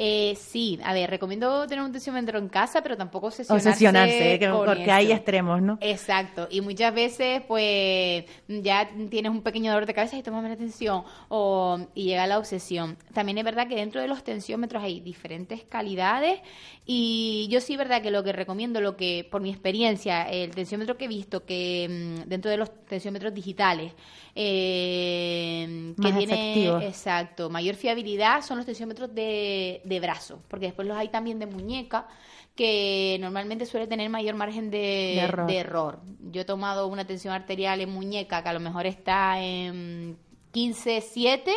Eh, 0.00 0.38
sí, 0.40 0.78
a 0.84 0.92
ver, 0.92 1.10
recomiendo 1.10 1.66
tener 1.66 1.84
un 1.84 1.90
tensiómetro 1.90 2.38
en 2.38 2.48
casa, 2.48 2.82
pero 2.82 2.96
tampoco 2.96 3.26
obsesionarse. 3.26 3.68
Obsesionarse, 3.68 4.38
porque 4.64 4.92
hay 4.92 5.10
extremos, 5.10 5.60
¿no? 5.60 5.76
Exacto, 5.80 6.46
y 6.48 6.60
muchas 6.60 6.94
veces, 6.94 7.42
pues, 7.48 8.24
ya 8.46 8.88
tienes 9.10 9.32
un 9.32 9.42
pequeño 9.42 9.72
dolor 9.72 9.86
de 9.86 9.94
cabeza 9.94 10.16
y 10.16 10.22
tomas 10.22 10.44
la 10.44 10.52
atención, 10.52 11.02
o, 11.28 11.80
y 11.96 12.04
llega 12.04 12.28
la 12.28 12.38
obsesión. 12.38 12.96
También 13.12 13.38
es 13.38 13.44
verdad 13.44 13.66
que 13.66 13.74
dentro 13.74 14.00
de 14.00 14.06
los 14.06 14.22
tensiómetros 14.22 14.84
hay 14.84 15.00
diferentes 15.00 15.64
calidades, 15.64 16.38
y 16.86 17.48
yo 17.50 17.60
sí, 17.60 17.76
verdad 17.76 18.00
que 18.00 18.12
lo 18.12 18.22
que 18.22 18.32
recomiendo, 18.32 18.80
lo 18.80 18.96
que, 18.96 19.26
por 19.28 19.42
mi 19.42 19.50
experiencia, 19.50 20.22
el 20.30 20.54
tensiómetro 20.54 20.96
que 20.96 21.06
he 21.06 21.08
visto, 21.08 21.44
que 21.44 21.88
mm, 22.24 22.28
dentro 22.28 22.52
de 22.52 22.56
los 22.56 22.70
tensiómetros 22.86 23.34
digitales, 23.34 23.92
eh, 24.40 25.92
que 26.00 26.12
tiene, 26.12 26.86
exacto, 26.86 27.50
mayor 27.50 27.74
fiabilidad 27.74 28.42
son 28.42 28.58
los 28.58 28.66
tensiómetros 28.66 29.12
de 29.12 29.82
de 29.88 30.00
brazo, 30.00 30.40
porque 30.48 30.66
después 30.66 30.86
los 30.86 30.96
hay 30.96 31.08
también 31.08 31.38
de 31.38 31.46
muñeca, 31.46 32.06
que 32.54 33.18
normalmente 33.20 33.66
suele 33.66 33.86
tener 33.86 34.10
mayor 34.10 34.34
margen 34.34 34.70
de, 34.70 35.18
error. 35.48 36.00
Yo 36.30 36.40
he 36.40 36.44
tomado 36.44 36.88
una 36.88 37.06
tensión 37.06 37.32
arterial 37.32 37.80
en 37.80 37.90
muñeca 37.90 38.42
que 38.42 38.48
a 38.48 38.52
lo 38.52 38.58
mejor 38.58 38.84
está 38.86 39.40
en 39.40 40.18
15-7 40.52 41.52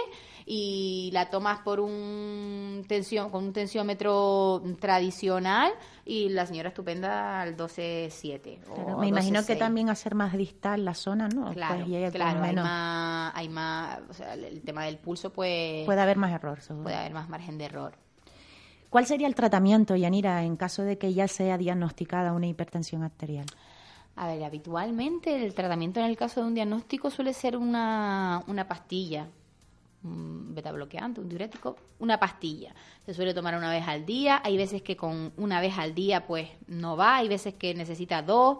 y 0.45 1.09
la 1.13 1.29
tomas 1.29 1.59
por 1.59 1.79
un 1.79 2.85
tensión 2.87 3.29
con 3.29 3.46
un 3.46 3.53
tensiómetro 3.53 4.61
tradicional 4.79 5.72
y 6.05 6.29
la 6.29 6.46
señora 6.46 6.70
estupenda 6.70 7.41
al 7.41 7.57
12-7. 7.57 8.98
me 9.00 9.07
imagino 9.07 9.46
que 9.46 9.55
también 9.55 9.89
hacer 9.89 10.13
más 10.13 10.33
distal 10.33 10.85
la 10.85 10.94
zona, 10.94 11.29
¿no? 11.29 11.51
Claro, 11.53 11.85
claro 12.11 12.44
hay 12.44 12.55
más, 12.55 13.31
hay 13.35 13.50
más, 13.50 14.00
o 14.09 14.13
sea, 14.13 14.33
el 14.33 14.61
tema 14.61 14.85
del 14.85 14.98
pulso 14.98 15.31
pues... 15.31 15.85
Puede 15.85 16.01
haber 16.01 16.17
más 16.17 16.31
error, 16.31 16.59
Puede 16.83 16.96
haber 16.96 17.13
más 17.13 17.29
margen 17.29 17.57
de 17.57 17.65
error. 17.65 17.94
¿Cuál 18.91 19.05
sería 19.05 19.27
el 19.27 19.35
tratamiento, 19.35 19.95
Yanira, 19.95 20.43
en 20.43 20.57
caso 20.57 20.83
de 20.83 20.97
que 20.97 21.13
ya 21.13 21.29
sea 21.29 21.57
diagnosticada 21.57 22.33
una 22.33 22.47
hipertensión 22.47 23.03
arterial? 23.03 23.45
A 24.17 24.27
ver, 24.27 24.43
habitualmente 24.43 25.45
el 25.45 25.53
tratamiento 25.53 26.01
en 26.01 26.07
el 26.07 26.17
caso 26.17 26.41
de 26.41 26.47
un 26.47 26.55
diagnóstico 26.55 27.09
suele 27.09 27.33
ser 27.33 27.55
una, 27.55 28.43
una 28.47 28.67
pastilla, 28.67 29.29
un 30.03 30.53
beta 30.53 30.73
bloqueante, 30.73 31.21
un 31.21 31.29
diurético, 31.29 31.77
una 31.99 32.19
pastilla. 32.19 32.75
Se 33.05 33.13
suele 33.13 33.33
tomar 33.33 33.55
una 33.55 33.69
vez 33.69 33.87
al 33.87 34.05
día. 34.05 34.41
Hay 34.43 34.57
veces 34.57 34.81
que 34.81 34.97
con 34.97 35.31
una 35.37 35.61
vez 35.61 35.77
al 35.77 35.95
día 35.95 36.27
pues 36.27 36.49
no 36.67 36.97
va, 36.97 37.15
hay 37.15 37.29
veces 37.29 37.53
que 37.53 37.73
necesita 37.73 38.21
dos. 38.21 38.57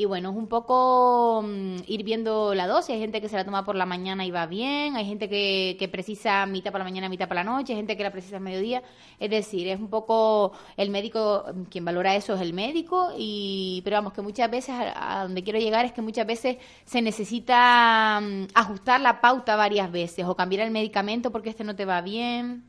Y 0.00 0.06
bueno, 0.06 0.30
es 0.30 0.36
un 0.36 0.46
poco 0.46 1.44
mm, 1.46 1.82
ir 1.86 2.04
viendo 2.04 2.54
la 2.54 2.66
dosis. 2.66 2.94
Hay 2.94 3.00
gente 3.00 3.20
que 3.20 3.28
se 3.28 3.36
la 3.36 3.44
toma 3.44 3.66
por 3.66 3.74
la 3.74 3.84
mañana 3.84 4.24
y 4.24 4.30
va 4.30 4.46
bien, 4.46 4.96
hay 4.96 5.04
gente 5.04 5.28
que, 5.28 5.76
que 5.78 5.88
precisa 5.88 6.46
mitad 6.46 6.70
por 6.70 6.78
la 6.78 6.84
mañana, 6.84 7.10
mitad 7.10 7.28
por 7.28 7.34
la 7.34 7.44
noche, 7.44 7.74
hay 7.74 7.80
gente 7.80 7.98
que 7.98 8.02
la 8.02 8.10
precisa 8.10 8.36
al 8.36 8.42
mediodía. 8.42 8.82
Es 9.18 9.28
decir, 9.28 9.68
es 9.68 9.78
un 9.78 9.88
poco 9.90 10.52
el 10.78 10.88
médico, 10.88 11.44
quien 11.68 11.84
valora 11.84 12.16
eso 12.16 12.32
es 12.32 12.40
el 12.40 12.54
médico, 12.54 13.10
y 13.14 13.82
pero 13.84 13.96
vamos, 13.96 14.14
que 14.14 14.22
muchas 14.22 14.50
veces, 14.50 14.74
a, 14.74 15.24
donde 15.24 15.42
quiero 15.42 15.58
llegar 15.58 15.84
es 15.84 15.92
que 15.92 16.00
muchas 16.00 16.26
veces 16.26 16.56
se 16.86 17.02
necesita 17.02 18.22
mm, 18.22 18.46
ajustar 18.54 19.02
la 19.02 19.20
pauta 19.20 19.54
varias 19.54 19.92
veces 19.92 20.24
o 20.24 20.34
cambiar 20.34 20.62
el 20.62 20.70
medicamento 20.70 21.30
porque 21.30 21.50
este 21.50 21.62
no 21.62 21.76
te 21.76 21.84
va 21.84 22.00
bien. 22.00 22.64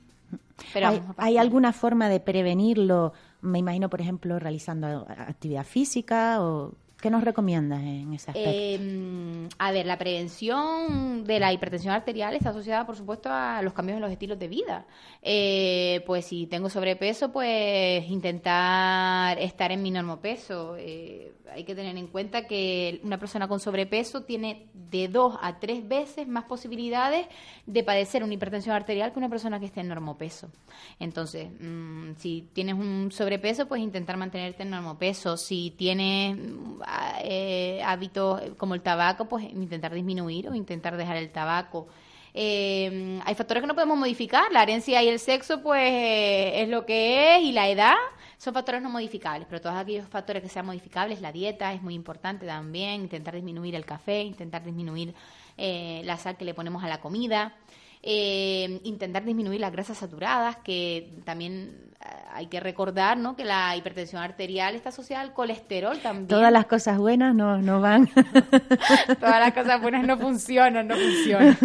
Pero 0.73 0.89
¿Hay, 0.89 1.01
¿Hay, 1.15 1.37
alguna 1.37 1.71
forma 1.71 2.09
de 2.09 2.19
prevenirlo? 2.19 3.13
Me 3.39 3.59
imagino, 3.59 3.89
por 3.89 4.01
ejemplo, 4.01 4.37
realizando 4.37 5.07
actividad 5.07 5.63
física 5.63 6.41
o 6.41 6.73
¿Qué 7.01 7.09
nos 7.09 7.23
recomiendas 7.23 7.81
en 7.81 8.13
ese 8.13 8.29
aspecto? 8.29 8.51
Em, 8.53 9.49
a 9.57 9.71
ver, 9.71 9.87
la 9.87 9.97
prevención 9.97 11.23
de 11.23 11.39
la 11.39 11.51
hipertensión 11.51 11.93
arterial 11.93 12.35
está 12.35 12.51
asociada, 12.51 12.85
por 12.85 12.95
supuesto, 12.95 13.29
a 13.31 13.61
los 13.63 13.73
cambios 13.73 13.95
en 13.95 14.01
los 14.01 14.11
estilos 14.11 14.37
de 14.37 14.47
vida. 14.47 14.85
Eh, 15.23 16.03
pues 16.05 16.25
si 16.25 16.45
tengo 16.45 16.69
sobrepeso, 16.69 17.31
pues 17.31 18.07
intentar 18.07 19.39
estar 19.39 19.71
en 19.71 19.81
mi 19.81 19.89
normopeso. 19.89 20.75
Eh, 20.77 21.33
hay 21.53 21.63
que 21.63 21.75
tener 21.75 21.97
en 21.97 22.07
cuenta 22.07 22.47
que 22.47 23.01
una 23.03 23.17
persona 23.17 23.47
con 23.47 23.59
sobrepeso 23.59 24.21
tiene 24.23 24.67
de 24.73 25.07
dos 25.07 25.37
a 25.41 25.59
tres 25.59 25.87
veces 25.87 26.27
más 26.27 26.45
posibilidades 26.45 27.27
de 27.65 27.83
padecer 27.83 28.23
una 28.23 28.33
hipertensión 28.33 28.75
arterial 28.75 29.11
que 29.11 29.19
una 29.19 29.29
persona 29.29 29.59
que 29.59 29.65
esté 29.65 29.81
en 29.81 29.89
normopeso. 29.89 30.49
Entonces, 30.99 31.49
mm, 31.59 32.13
si 32.17 32.47
tienes 32.53 32.75
un 32.75 33.11
sobrepeso, 33.11 33.67
pues 33.67 33.81
intentar 33.81 34.17
mantenerte 34.17 34.63
en 34.63 34.69
normopeso. 34.69 35.35
Si 35.37 35.71
tienes 35.71 36.37
eh, 37.23 37.81
hábitos 37.85 38.41
como 38.57 38.75
el 38.75 38.81
tabaco, 38.81 39.25
pues 39.25 39.43
intentar 39.45 39.93
disminuir 39.93 40.49
o 40.49 40.55
intentar 40.55 40.97
dejar 40.97 41.17
el 41.17 41.31
tabaco. 41.31 41.87
Eh, 42.33 43.19
hay 43.25 43.35
factores 43.35 43.61
que 43.61 43.67
no 43.67 43.73
podemos 43.73 43.97
modificar, 43.97 44.51
la 44.51 44.63
herencia 44.63 45.03
y 45.03 45.09
el 45.09 45.19
sexo, 45.19 45.61
pues 45.61 45.81
es 46.55 46.69
lo 46.69 46.85
que 46.85 47.35
es, 47.35 47.43
y 47.43 47.51
la 47.51 47.69
edad 47.69 47.95
son 48.41 48.55
factores 48.55 48.81
no 48.81 48.89
modificables, 48.89 49.47
pero 49.47 49.61
todos 49.61 49.75
aquellos 49.75 50.07
factores 50.07 50.41
que 50.41 50.49
sean 50.49 50.65
modificables, 50.65 51.21
la 51.21 51.31
dieta 51.31 51.73
es 51.73 51.83
muy 51.83 51.93
importante 51.93 52.47
también, 52.47 53.01
intentar 53.01 53.35
disminuir 53.35 53.75
el 53.75 53.85
café, 53.85 54.23
intentar 54.23 54.63
disminuir 54.63 55.13
eh, 55.57 56.01
la 56.05 56.17
sal 56.17 56.37
que 56.37 56.45
le 56.45 56.55
ponemos 56.55 56.83
a 56.83 56.87
la 56.87 56.99
comida. 56.99 57.53
Eh, 58.03 58.79
intentar 58.83 59.23
disminuir 59.23 59.61
las 59.61 59.71
grasas 59.71 59.99
saturadas, 59.99 60.57
que 60.57 61.13
también 61.23 61.91
eh, 62.03 62.07
hay 62.33 62.47
que 62.47 62.59
recordar 62.59 63.15
¿no? 63.15 63.35
que 63.35 63.45
la 63.45 63.75
hipertensión 63.75 64.23
arterial 64.23 64.73
está 64.73 64.89
asociada 64.89 65.21
al 65.21 65.33
colesterol 65.33 65.99
también. 65.99 66.27
Todas 66.27 66.51
las 66.51 66.65
cosas 66.65 66.97
buenas 66.97 67.35
no, 67.35 67.61
no 67.61 67.79
van. 67.79 68.07
Todas 69.19 69.39
las 69.39 69.53
cosas 69.53 69.79
buenas 69.79 70.03
no 70.03 70.17
funcionan, 70.17 70.87
no 70.87 70.95
funcionan. 70.95 71.55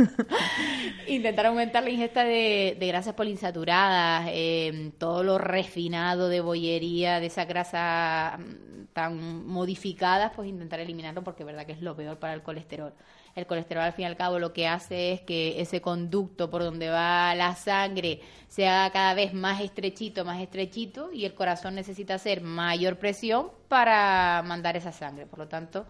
Intentar 1.09 1.46
aumentar 1.46 1.83
la 1.83 1.88
ingesta 1.88 2.22
de, 2.25 2.77
grasas 2.81 3.14
poliinsaturadas, 3.14 4.29
eh, 4.31 4.92
todo 4.99 5.22
lo 5.22 5.38
refinado 5.38 6.29
de 6.29 6.42
bollería, 6.42 7.18
de 7.18 7.27
esa 7.27 7.46
grasa 7.46 8.38
mm, 8.38 8.92
tan 8.92 9.46
modificadas, 9.46 10.33
pues 10.37 10.51
intentar 10.51 10.81
eliminarlo 10.81 11.25
porque 11.25 11.44
es 11.44 11.46
verdad 11.46 11.64
que 11.64 11.72
es 11.72 11.81
lo 11.81 11.96
peor 11.96 12.18
para 12.18 12.35
el 12.35 12.42
colesterol. 12.42 12.92
El 13.37 13.46
colesterol 13.46 13.85
al 13.85 13.92
fin 13.92 14.05
y 14.05 14.07
al 14.07 14.16
cabo 14.16 14.38
lo 14.38 14.55
que 14.55 14.66
hace 14.66 15.12
es 15.12 15.20
que 15.20 15.61
ese 15.61 15.83
conducto 15.83 16.49
por 16.49 16.64
donde 16.64 16.88
va 16.88 17.35
la 17.35 17.55
sangre 17.55 18.20
se 18.49 18.66
haga 18.66 18.90
cada 18.90 19.12
vez 19.12 19.35
más 19.35 19.61
estrechito, 19.61 20.25
más 20.25 20.40
estrechito 20.40 21.12
y 21.12 21.27
el 21.27 21.35
corazón 21.35 21.75
necesita 21.75 22.14
hacer 22.14 22.40
mayor 22.40 22.99
presión 22.99 23.51
para 23.68 24.42
mandar 24.42 24.79
esa 24.79 24.90
sangre. 24.90 25.27
Por 25.27 25.40
lo 25.40 25.49
tanto, 25.49 25.85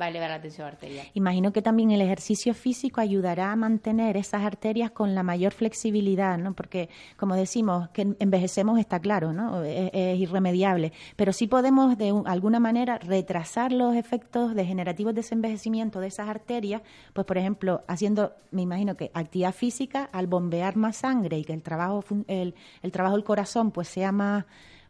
va 0.00 0.06
a 0.06 0.08
elevar 0.08 0.30
la 0.30 0.40
tensión 0.40 0.66
arterial. 0.66 1.06
Imagino 1.14 1.52
que 1.52 1.62
también 1.62 1.90
el 1.90 2.00
ejercicio 2.00 2.54
físico 2.54 3.00
ayudará 3.00 3.52
a 3.52 3.56
mantener 3.56 4.16
esas 4.16 4.42
arterias 4.42 4.90
con 4.90 5.14
la 5.14 5.22
mayor 5.22 5.52
flexibilidad, 5.52 6.38
¿no? 6.38 6.54
Porque, 6.54 6.88
como 7.16 7.34
decimos, 7.34 7.88
que 7.90 8.14
envejecemos 8.18 8.78
está 8.78 9.00
claro, 9.00 9.32
¿no? 9.32 9.64
Es, 9.64 10.18
irremediable. 10.18 10.92
Pero 11.16 11.32
sí 11.32 11.46
podemos, 11.46 11.98
de 11.98 12.14
alguna 12.26 12.60
manera, 12.60 12.98
retrasar 12.98 13.72
los 13.72 13.94
efectos 13.94 14.54
degenerativos 14.54 15.14
de 15.14 15.20
ese 15.20 15.34
envejecimiento 15.34 16.00
de 16.00 16.08
esas 16.08 16.28
arterias, 16.28 16.82
pues, 17.12 17.26
por 17.26 17.38
ejemplo, 17.38 17.82
haciendo, 17.88 18.34
me 18.50 18.62
imagino 18.62 18.96
que 18.96 19.10
actividad 19.14 19.54
física, 19.54 20.08
al 20.12 20.26
bombear 20.26 20.76
más 20.76 20.96
sangre 20.96 21.38
y 21.38 21.44
que 21.44 21.52
el 21.52 21.62
trabajo, 21.62 22.04
el, 22.26 22.54
el 22.82 22.92
trabajo 22.92 23.16
del 23.16 23.24
corazón, 23.24 23.70
pues, 23.70 23.88
sea 23.88 24.12
más 24.12 24.44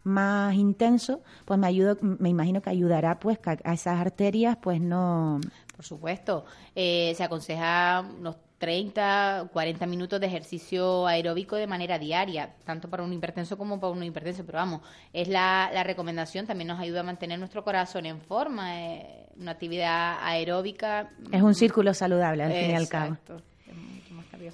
más 0.09 0.55
intenso, 0.55 1.23
pues 1.45 1.59
me 1.59 1.67
ayudo, 1.67 1.97
me 2.01 2.29
imagino 2.29 2.61
que 2.61 2.71
ayudará 2.71 3.19
pues 3.19 3.39
a 3.45 3.73
esas 3.73 4.01
arterias 4.01 4.57
pues 4.61 4.81
no... 4.81 5.41
Por 5.77 5.85
supuesto, 5.85 6.45
eh, 6.75 7.13
se 7.17 7.23
aconseja 7.23 8.05
unos 8.19 8.37
30, 8.59 9.51
40 9.53 9.87
minutos 9.87 10.21
de 10.21 10.27
ejercicio 10.27 11.07
aeróbico 11.07 11.55
de 11.55 11.69
manera 11.69 11.99
diaria, 11.99 12.55
tanto 12.65 12.91
para 12.91 13.05
un 13.05 13.13
hipertenso 13.13 13.57
como 13.57 13.79
para 13.79 13.93
un 13.93 14.03
hipertenso, 14.03 14.45
pero 14.45 14.59
vamos, 14.59 14.83
es 15.13 15.29
la, 15.29 15.71
la 15.73 15.85
recomendación, 15.85 16.47
también 16.47 16.67
nos 16.67 16.81
ayuda 16.81 17.01
a 17.01 17.05
mantener 17.05 17.39
nuestro 17.39 17.63
corazón 17.63 18.07
en 18.07 18.21
forma, 18.21 18.81
eh, 18.81 19.29
una 19.39 19.53
actividad 19.53 20.19
aeróbica. 20.21 21.11
Es 21.31 21.43
un 21.43 21.55
círculo 21.55 21.95
saludable, 21.95 22.43
al 22.43 22.53
fin 22.53 22.71
y 22.71 22.75
al 22.75 22.89
cabo. 22.89 23.17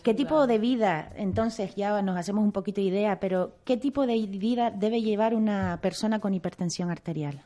¿Qué 0.02 0.14
tipo 0.14 0.46
de 0.46 0.58
vida, 0.58 1.12
entonces 1.16 1.74
ya 1.74 2.00
nos 2.02 2.16
hacemos 2.16 2.44
un 2.44 2.52
poquito 2.52 2.80
de 2.80 2.88
idea, 2.88 3.20
pero 3.20 3.52
qué 3.64 3.76
tipo 3.76 4.06
de 4.06 4.18
vida 4.26 4.70
debe 4.70 5.02
llevar 5.02 5.34
una 5.34 5.78
persona 5.80 6.20
con 6.20 6.34
hipertensión 6.34 6.90
arterial? 6.90 7.42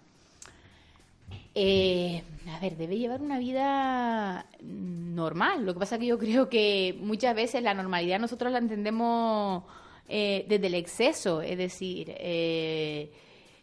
Eh, 1.54 2.22
a 2.54 2.60
ver, 2.60 2.76
debe 2.76 2.96
llevar 2.98 3.20
una 3.20 3.38
vida 3.38 4.46
normal. 4.62 5.66
Lo 5.66 5.74
que 5.74 5.80
pasa 5.80 5.96
es 5.96 6.00
que 6.00 6.06
yo 6.06 6.18
creo 6.18 6.48
que 6.48 6.96
muchas 7.00 7.34
veces 7.34 7.62
la 7.62 7.74
normalidad 7.74 8.20
nosotros 8.20 8.52
la 8.52 8.58
entendemos 8.58 9.64
eh, 10.08 10.46
desde 10.48 10.68
el 10.68 10.74
exceso, 10.74 11.42
es 11.42 11.58
decir, 11.58 12.14
eh, 12.16 13.10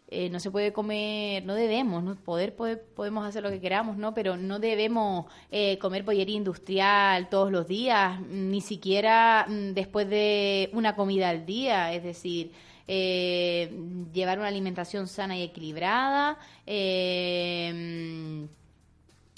eh, 0.08 0.30
no 0.30 0.38
se 0.38 0.52
puede 0.52 0.72
comer, 0.72 1.44
no 1.44 1.54
debemos, 1.54 2.02
¿no? 2.04 2.14
Poder, 2.14 2.54
podemos 2.54 3.26
hacer 3.26 3.42
lo 3.42 3.50
que 3.50 3.60
queramos, 3.60 3.96
¿no? 3.96 4.14
Pero 4.14 4.36
no 4.36 4.60
debemos 4.60 5.26
eh, 5.50 5.78
comer 5.78 6.04
pollería 6.04 6.36
industrial 6.36 7.28
todos 7.28 7.50
los 7.50 7.66
días, 7.66 8.20
ni 8.20 8.60
siquiera 8.60 9.46
mm, 9.48 9.72
después 9.74 10.08
de 10.08 10.70
una 10.72 10.94
comida 10.94 11.28
al 11.30 11.44
día, 11.44 11.92
es 11.92 12.04
decir, 12.04 12.52
eh, 12.86 13.68
llevar 14.12 14.38
una 14.38 14.46
alimentación 14.46 15.08
sana 15.08 15.36
y 15.36 15.42
equilibrada, 15.42 16.38
mm, 16.66 18.44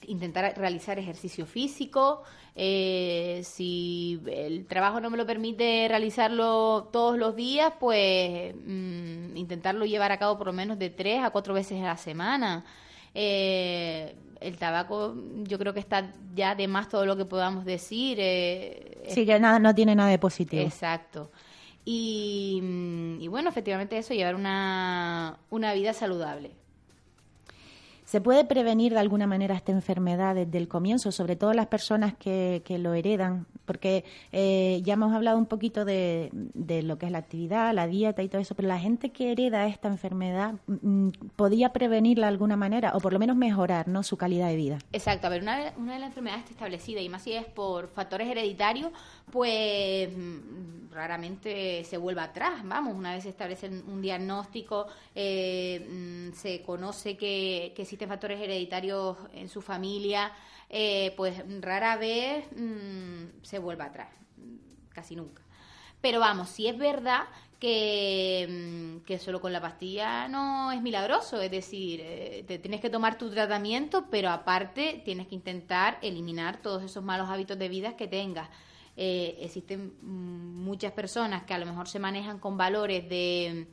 intentar 0.07 0.55
realizar 0.57 0.99
ejercicio 0.99 1.47
físico, 1.47 2.23
eh, 2.55 3.43
si 3.45 4.21
el 4.27 4.67
trabajo 4.67 5.01
no 5.01 5.11
me 5.11 5.17
lo 5.17 5.27
permite 5.27 5.87
realizarlo 5.89 6.89
todos 6.93 7.19
los 7.19 7.37
días, 7.37 7.73
pues 7.79 8.55
mm, 8.55 9.37
intentarlo 9.37 9.85
llevar 9.85 10.13
a 10.13 10.19
cabo 10.19 10.39
por 10.39 10.49
lo 10.49 10.53
menos 10.53 10.79
de 10.79 10.91
tres 10.91 11.23
a 11.23 11.31
cuatro 11.31 11.55
veces 11.55 11.81
a 11.81 11.87
la 11.87 11.97
semana. 11.97 12.65
Eh, 13.15 14.15
el 14.41 14.57
tabaco 14.57 15.17
yo 15.43 15.59
creo 15.59 15.75
que 15.75 15.81
está 15.81 16.13
ya 16.35 16.55
de 16.55 16.69
más 16.69 16.89
todo 16.89 17.05
lo 17.05 17.17
que 17.17 17.25
podamos 17.25 17.65
decir. 17.65 18.19
Eh, 18.21 19.05
sí, 19.09 19.27
que 19.27 19.39
nada, 19.41 19.59
no 19.59 19.75
tiene 19.75 19.95
nada 19.95 20.11
de 20.11 20.19
positivo. 20.19 20.63
Exacto. 20.63 21.31
Y, 21.85 22.61
mm, 22.63 23.21
y 23.21 23.29
bueno, 23.29 23.49
efectivamente 23.49 23.99
eso, 23.99 24.15
llevar 24.15 24.35
una, 24.35 25.39
una 25.51 25.75
vida 25.75 25.93
saludable. 25.93 26.53
¿Se 28.09 28.23
puede 28.23 28.47
prevenir 28.47 28.95
de 28.95 29.01
alguna 29.01 29.27
manera 29.27 29.55
esta 29.55 29.71
enfermedad 29.71 30.35
desde 30.35 30.57
el 30.57 30.67
comienzo, 30.67 31.13
sobre 31.13 31.37
todo 31.37 31.53
las 31.53 31.67
personas 31.67 32.15
que, 32.15 32.63
que 32.65 32.79
lo 32.79 32.95
heredan? 32.95 33.47
Porque 33.69 34.05
eh, 34.33 34.81
ya 34.83 34.95
hemos 34.95 35.15
hablado 35.15 35.37
un 35.37 35.45
poquito 35.45 35.85
de, 35.85 36.31
de, 36.33 36.83
lo 36.83 36.97
que 36.97 37.05
es 37.05 37.13
la 37.13 37.19
actividad, 37.19 37.75
la 37.75 37.87
dieta 37.87 38.23
y 38.23 38.29
todo 38.29 38.41
eso, 38.41 38.55
pero 38.55 38.67
la 38.67 38.79
gente 38.79 39.11
que 39.11 39.31
hereda 39.31 39.67
esta 39.67 39.89
enfermedad 39.89 40.55
mm, 40.67 41.11
podía 41.37 41.75
prevenirla 41.75 42.27
de 42.27 42.33
alguna 42.33 42.57
manera 42.57 42.93
o 42.95 43.01
por 43.01 43.13
lo 43.13 43.19
menos 43.19 43.37
mejorar 43.37 43.89
¿no? 43.89 44.03
su 44.03 44.17
calidad 44.17 44.49
de 44.49 44.57
vida. 44.57 44.79
Exacto, 44.93 45.27
a 45.27 45.31
ver, 45.31 45.43
una, 45.43 45.75
una 45.77 45.93
de 45.93 45.99
las 45.99 46.09
enfermedades 46.09 46.45
está 46.45 46.53
establecida 46.53 47.03
y 47.03 47.11
más 47.11 47.23
si 47.23 47.35
es 47.35 47.45
por 47.45 47.89
factores 47.89 48.27
hereditarios, 48.27 48.91
pues 49.31 50.09
mm, 50.17 50.91
raramente 50.93 51.85
se 51.85 51.99
vuelve 51.99 52.23
atrás. 52.23 52.63
Vamos, 52.65 52.95
una 52.95 53.13
vez 53.13 53.25
se 53.25 53.29
establece 53.29 53.69
un 53.69 54.01
diagnóstico, 54.01 54.87
eh, 55.15 56.31
mm, 56.31 56.35
se 56.35 56.63
conoce 56.63 57.17
que, 57.17 57.73
que 57.77 57.83
existen 57.83 58.09
factores 58.09 58.41
hereditarios 58.41 59.17
en 59.35 59.49
su 59.49 59.61
familia, 59.61 60.33
eh, 60.71 61.15
pues 61.17 61.43
rara 61.61 61.97
vez 61.97 62.45
mm, 62.57 63.43
se 63.43 63.59
vuelve 63.59 63.85
atrás, 63.85 64.09
casi 64.91 65.17
nunca. 65.17 65.43
Pero 66.01 66.21
vamos, 66.21 66.49
si 66.51 66.69
es 66.69 66.79
verdad 66.79 67.25
que, 67.59 68.47
mm, 68.49 69.05
que, 69.05 69.19
solo 69.19 69.41
con 69.41 69.53
la 69.53 69.61
pastilla 69.61 70.29
no 70.29 70.71
es 70.71 70.81
milagroso, 70.81 71.41
es 71.41 71.51
decir, 71.51 72.01
eh, 72.03 72.45
te 72.47 72.59
tienes 72.59 72.81
que 72.81 72.91
tomar 72.91 73.19
tu 73.19 73.31
tratamiento, 73.31 74.07
pero 74.11 74.31
aparte 74.31 75.03
tienes 75.05 75.27
que 75.27 75.35
intentar 75.35 75.99
eliminar 76.03 76.63
todos 76.63 76.83
esos 76.85 77.03
malos 77.03 77.29
hábitos 77.29 77.59
de 77.59 77.69
vida 77.69 77.97
que 77.97 78.07
tengas. 78.07 78.49
Eh, 78.97 79.39
existen 79.41 79.95
mm, 80.03 80.65
muchas 80.65 80.93
personas 80.93 81.45
que 81.45 81.55
a 81.55 81.59
lo 81.59 81.67
mejor 81.67 81.89
se 81.89 81.99
manejan 81.99 82.39
con 82.39 82.57
valores 82.57 83.09
de 83.09 83.67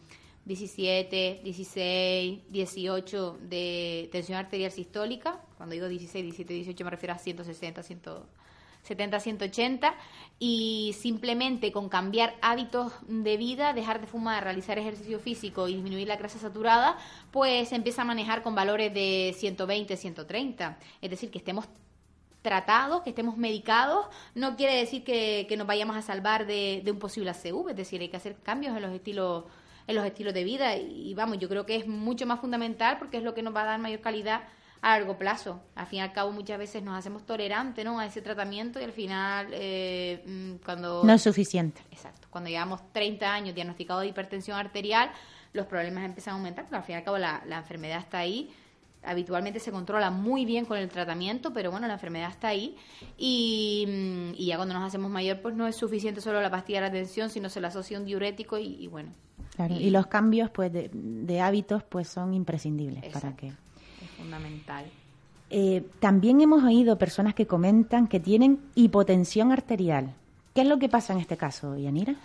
17, 0.45 1.41
16, 1.43 2.39
18 2.49 3.37
de 3.41 4.09
tensión 4.11 4.37
arterial 4.37 4.71
sistólica. 4.71 5.41
Cuando 5.57 5.73
digo 5.73 5.87
16, 5.87 6.23
17, 6.23 6.53
18 6.53 6.83
me 6.83 6.91
refiero 6.91 7.13
a 7.13 7.17
160, 7.17 7.81
170, 7.81 9.19
180. 9.19 9.95
Y 10.37 10.95
simplemente 10.99 11.71
con 11.71 11.89
cambiar 11.89 12.35
hábitos 12.43 12.93
de 13.07 13.37
vida, 13.37 13.73
dejar 13.73 14.01
de 14.01 14.07
fumar, 14.07 14.43
realizar 14.43 14.77
ejercicio 14.77 15.19
físico 15.19 15.67
y 15.67 15.73
disminuir 15.73 16.07
la 16.07 16.17
grasa 16.17 16.37
saturada, 16.37 16.97
pues 17.31 17.69
se 17.69 17.75
empieza 17.75 18.03
a 18.03 18.05
manejar 18.05 18.43
con 18.43 18.53
valores 18.53 18.93
de 18.93 19.35
120, 19.35 19.97
130. 19.97 20.77
Es 21.01 21.09
decir, 21.09 21.31
que 21.31 21.39
estemos 21.39 21.65
tratados, 22.43 23.01
que 23.01 23.09
estemos 23.09 23.35
medicados, 23.37 24.05
no 24.35 24.55
quiere 24.55 24.75
decir 24.75 25.03
que, 25.03 25.51
nos 25.57 25.65
vayamos 25.65 25.95
a 25.97 26.03
salvar 26.03 26.45
de, 26.45 26.83
de 26.85 26.91
un 26.91 26.99
posible 26.99 27.31
ACV. 27.31 27.69
Es 27.69 27.75
decir, 27.75 27.99
hay 27.99 28.09
que 28.09 28.17
hacer 28.17 28.35
cambios 28.43 28.75
en 28.75 28.83
los 28.83 28.91
estilos 28.91 29.45
en 29.87 29.95
los 29.95 30.05
estilos 30.05 30.33
de 30.33 30.43
vida. 30.43 30.75
Y, 30.77 31.13
vamos, 31.13 31.39
yo 31.39 31.49
creo 31.49 31.65
que 31.65 31.75
es 31.75 31.87
mucho 31.87 32.25
más 32.25 32.39
fundamental 32.39 32.97
porque 32.97 33.17
es 33.17 33.23
lo 33.23 33.33
que 33.33 33.41
nos 33.41 33.55
va 33.55 33.63
a 33.63 33.65
dar 33.65 33.79
mayor 33.79 34.01
calidad 34.01 34.43
a 34.81 34.97
largo 34.97 35.17
plazo. 35.17 35.61
Al 35.75 35.87
fin 35.87 35.99
y 35.99 36.01
al 36.01 36.13
cabo, 36.13 36.31
muchas 36.31 36.57
veces 36.57 36.83
nos 36.83 36.97
hacemos 36.97 37.25
tolerantes 37.25 37.83
¿no? 37.83 37.99
a 37.99 38.05
ese 38.05 38.21
tratamiento 38.21 38.79
y 38.79 38.83
al 38.83 38.91
final, 38.91 39.47
eh, 39.51 40.23
mm, 40.25 40.63
cuando. 40.63 41.03
No 41.03 41.13
es 41.13 41.21
suficiente. 41.21 41.81
Exacto. 41.91 42.27
Cuando 42.29 42.49
llevamos 42.49 42.81
30 42.91 43.33
años 43.33 43.55
diagnosticados 43.55 44.03
de 44.03 44.09
hipertensión 44.09 44.57
arterial, 44.57 45.11
los 45.53 45.65
problemas 45.65 46.03
empiezan 46.03 46.33
a 46.33 46.37
aumentar 46.37 46.65
porque 46.65 46.77
al 46.77 46.83
fin 46.83 46.93
y 46.93 46.97
al 46.97 47.03
cabo 47.03 47.17
la, 47.17 47.41
la 47.45 47.57
enfermedad 47.57 47.99
está 47.99 48.19
ahí 48.19 48.53
habitualmente 49.05 49.59
se 49.59 49.71
controla 49.71 50.11
muy 50.11 50.45
bien 50.45 50.65
con 50.65 50.77
el 50.77 50.89
tratamiento, 50.89 51.53
pero 51.53 51.71
bueno, 51.71 51.87
la 51.87 51.93
enfermedad 51.93 52.29
está 52.29 52.49
ahí 52.49 52.75
y, 53.17 53.85
mm, 53.87 54.33
y, 54.35 54.47
ya 54.47 54.57
cuando 54.57 54.73
nos 54.73 54.83
hacemos 54.83 55.11
mayor, 55.11 55.41
pues 55.41 55.55
no 55.55 55.67
es 55.67 55.75
suficiente 55.75 56.21
solo 56.21 56.41
la 56.41 56.51
pastilla 56.51 56.81
de 56.81 56.87
la 56.87 56.91
tensión, 56.91 57.29
sino 57.29 57.49
se 57.49 57.61
le 57.61 57.67
asocia 57.67 57.99
un 57.99 58.05
diurético 58.05 58.57
y 58.57 58.87
bueno, 58.87 59.11
y, 59.69 59.89
los 59.89 60.07
cambios 60.07 60.49
pues 60.49 60.71
de, 60.73 61.41
hábitos 61.41 61.83
pues 61.83 62.07
son 62.07 62.33
imprescindibles 62.33 63.03
para 63.13 63.35
que... 63.35 63.47
Es 63.47 64.09
fundamental. 64.17 64.85
Eh, 65.49 65.85
también 65.99 66.41
hemos 66.41 66.63
oído 66.63 66.97
personas 66.97 67.33
que 67.33 67.47
comentan 67.47 68.07
que 68.07 68.19
tienen 68.19 68.59
hipotensión 68.75 69.51
arterial. 69.51 70.13
¿Qué 70.53 70.61
es 70.61 70.67
lo 70.67 70.79
que 70.79 70.89
pasa 70.89 71.13
en 71.13 71.19
este 71.19 71.37
caso, 71.37 71.77
Yanira? 71.77 72.15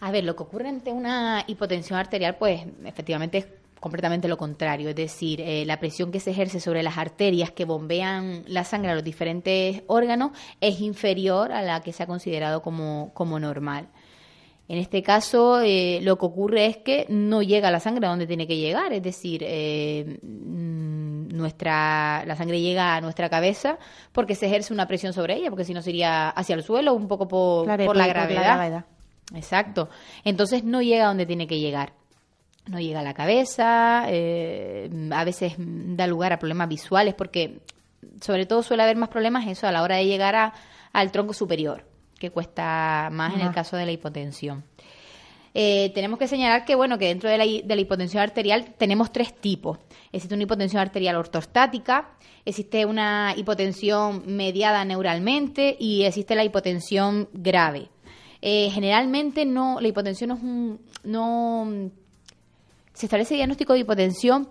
A 0.00 0.10
ver, 0.10 0.24
lo 0.24 0.36
que 0.36 0.42
ocurre 0.42 0.68
ante 0.68 0.92
una 0.92 1.44
hipotensión 1.46 1.98
arterial, 1.98 2.36
pues 2.38 2.62
efectivamente 2.84 3.38
es 3.38 3.46
completamente 3.80 4.28
lo 4.28 4.36
contrario, 4.36 4.90
es 4.90 4.94
decir, 4.94 5.40
eh, 5.40 5.64
la 5.64 5.80
presión 5.80 6.12
que 6.12 6.20
se 6.20 6.30
ejerce 6.30 6.60
sobre 6.60 6.82
las 6.82 6.98
arterias 6.98 7.50
que 7.50 7.64
bombean 7.64 8.44
la 8.46 8.64
sangre 8.64 8.92
a 8.92 8.94
los 8.94 9.02
diferentes 9.02 9.82
órganos 9.86 10.32
es 10.60 10.80
inferior 10.80 11.50
a 11.50 11.62
la 11.62 11.80
que 11.80 11.92
se 11.92 12.02
ha 12.02 12.06
considerado 12.06 12.60
como, 12.62 13.10
como 13.14 13.40
normal. 13.40 13.88
En 14.68 14.78
este 14.78 15.02
caso, 15.02 15.60
eh, 15.62 15.98
lo 16.02 16.16
que 16.16 16.26
ocurre 16.26 16.66
es 16.66 16.76
que 16.76 17.04
no 17.08 17.42
llega 17.42 17.72
la 17.72 17.80
sangre 17.80 18.06
a 18.06 18.10
donde 18.10 18.28
tiene 18.28 18.46
que 18.46 18.56
llegar, 18.56 18.92
es 18.92 19.02
decir, 19.02 19.42
eh, 19.44 20.20
mm, 20.22 21.28
nuestra, 21.34 22.24
la 22.24 22.36
sangre 22.36 22.60
llega 22.60 22.94
a 22.94 23.00
nuestra 23.00 23.28
cabeza 23.28 23.78
porque 24.12 24.36
se 24.36 24.46
ejerce 24.46 24.72
una 24.72 24.86
presión 24.86 25.12
sobre 25.12 25.34
ella, 25.34 25.50
porque 25.50 25.64
si 25.64 25.74
no 25.74 25.82
sería 25.82 26.28
hacia 26.28 26.54
el 26.54 26.62
suelo, 26.62 26.94
un 26.94 27.08
poco 27.08 27.26
por, 27.26 27.66
la, 27.66 28.06
gravedad. 28.06 28.84
Exacto. 29.34 29.88
Entonces 30.22 30.62
no 30.62 30.82
llega 30.82 31.04
a 31.04 31.08
donde 31.08 31.26
tiene 31.26 31.48
que 31.48 31.58
llegar. 31.58 31.94
No 32.66 32.78
llega 32.78 33.00
a 33.00 33.02
la 33.02 33.14
cabeza, 33.14 34.04
eh, 34.08 34.90
a 35.10 35.24
veces 35.24 35.54
da 35.58 36.06
lugar 36.06 36.32
a 36.32 36.38
problemas 36.38 36.68
visuales 36.68 37.14
porque 37.14 37.60
sobre 38.20 38.46
todo 38.46 38.62
suele 38.62 38.82
haber 38.82 38.96
más 38.96 39.08
problemas 39.08 39.46
eso 39.46 39.66
a 39.66 39.72
la 39.72 39.82
hora 39.82 39.96
de 39.96 40.06
llegar 40.06 40.36
a, 40.36 40.52
al 40.92 41.10
tronco 41.10 41.32
superior, 41.32 41.86
que 42.18 42.30
cuesta 42.30 43.08
más 43.10 43.34
en 43.34 43.40
el 43.40 43.52
caso 43.52 43.76
de 43.76 43.86
la 43.86 43.92
hipotensión. 43.92 44.64
Eh, 45.52 45.90
tenemos 45.94 46.18
que 46.18 46.28
señalar 46.28 46.64
que, 46.64 46.76
bueno, 46.76 46.96
que 46.98 47.06
dentro 47.06 47.28
de 47.28 47.38
la, 47.38 47.44
de 47.44 47.74
la 47.74 47.80
hipotensión 47.80 48.22
arterial 48.22 48.74
tenemos 48.78 49.10
tres 49.10 49.34
tipos. 49.34 49.78
Existe 50.12 50.34
una 50.34 50.44
hipotensión 50.44 50.80
arterial 50.80 51.16
ortostática, 51.16 52.10
existe 52.44 52.86
una 52.86 53.34
hipotensión 53.36 54.22
mediada 54.26 54.84
neuralmente 54.84 55.76
y 55.78 56.04
existe 56.04 56.34
la 56.36 56.44
hipotensión 56.44 57.28
grave. 57.32 57.88
Eh, 58.42 58.70
generalmente 58.72 59.44
no, 59.44 59.80
la 59.80 59.88
hipotensión 59.88 60.28
no 60.28 60.34
es 60.36 60.42
un, 60.42 60.80
no 61.04 61.90
se 63.00 63.06
establece 63.06 63.34
diagnóstico 63.34 63.72
de 63.72 63.78
hipotensión, 63.78 64.50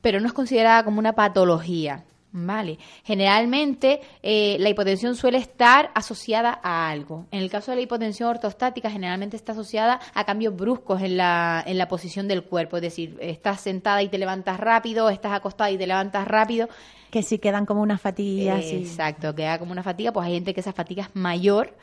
pero 0.00 0.18
no 0.18 0.26
es 0.26 0.32
considerada 0.32 0.82
como 0.82 0.98
una 0.98 1.12
patología. 1.12 2.04
Vale. 2.32 2.80
Generalmente 3.04 4.00
eh, 4.24 4.56
la 4.58 4.68
hipotensión 4.68 5.14
suele 5.14 5.38
estar 5.38 5.92
asociada 5.94 6.58
a 6.64 6.90
algo. 6.90 7.26
En 7.30 7.40
el 7.40 7.48
caso 7.48 7.70
de 7.70 7.76
la 7.76 7.82
hipotensión 7.84 8.28
ortostática, 8.28 8.90
generalmente 8.90 9.36
está 9.36 9.52
asociada 9.52 10.00
a 10.14 10.24
cambios 10.24 10.56
bruscos 10.56 11.00
en 11.00 11.16
la, 11.16 11.62
en 11.64 11.78
la 11.78 11.86
posición 11.86 12.26
del 12.26 12.42
cuerpo. 12.42 12.76
Es 12.76 12.82
decir, 12.82 13.16
estás 13.20 13.60
sentada 13.60 14.02
y 14.02 14.08
te 14.08 14.18
levantas 14.18 14.58
rápido, 14.58 15.08
estás 15.08 15.32
acostada 15.32 15.70
y 15.70 15.78
te 15.78 15.86
levantas 15.86 16.26
rápido. 16.26 16.68
Que 17.12 17.22
si 17.22 17.38
quedan 17.38 17.66
como 17.66 17.82
una 17.82 17.98
fatiga. 17.98 18.58
exacto, 18.58 19.32
queda 19.32 19.60
como 19.60 19.70
una 19.70 19.84
fatiga, 19.84 20.12
pues 20.12 20.26
hay 20.26 20.34
gente 20.34 20.54
que 20.54 20.60
esa 20.60 20.72
fatiga 20.72 21.04
es 21.04 21.14
mayor 21.14 21.76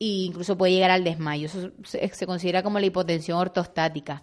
e 0.00 0.24
incluso 0.24 0.56
puede 0.56 0.72
llegar 0.72 0.90
al 0.90 1.04
desmayo. 1.04 1.46
Eso 1.46 1.70
se 1.84 2.26
considera 2.26 2.62
como 2.62 2.78
la 2.78 2.86
hipotensión 2.86 3.36
ortostática. 3.36 4.22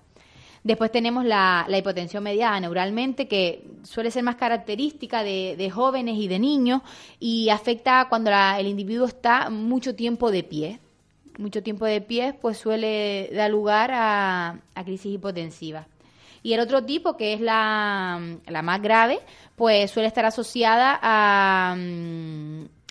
Después 0.68 0.92
tenemos 0.92 1.24
la, 1.24 1.66
hipotensión 1.70 2.26
mediada 2.26 2.60
neuralmente, 2.60 3.30
que 3.30 3.64
suele 3.84 4.12
ser 4.12 4.24
más 4.24 4.36
característica 4.36 5.24
de, 5.24 5.72
jóvenes 5.74 6.18
y 6.18 6.28
de 6.28 6.40
niños 6.40 6.82
y 7.22 7.48
afecta 7.48 8.08
cuando 8.10 8.32
el 8.32 8.68
individuo 8.68 9.08
está 9.08 9.50
mucho 9.50 9.96
tiempo 9.96 10.30
de 10.30 10.44
pie. 10.44 10.82
Mucho 11.38 11.64
tiempo 11.64 11.86
de 11.86 12.02
pie, 12.02 12.34
pues 12.34 12.58
suele 12.58 13.30
dar 13.34 13.50
lugar 13.50 13.92
a, 13.94 14.60
crisis 14.84 15.14
hipotensivas. 15.14 15.88
Y 16.44 16.52
el 16.52 16.60
otro 16.60 16.84
tipo, 16.84 17.16
que 17.16 17.32
es 17.32 17.40
la, 17.40 18.20
más 18.62 18.82
grave, 18.82 19.20
pues 19.56 19.90
suele 19.90 20.10
estar 20.10 20.26
asociada 20.26 21.00
a, 21.02 21.78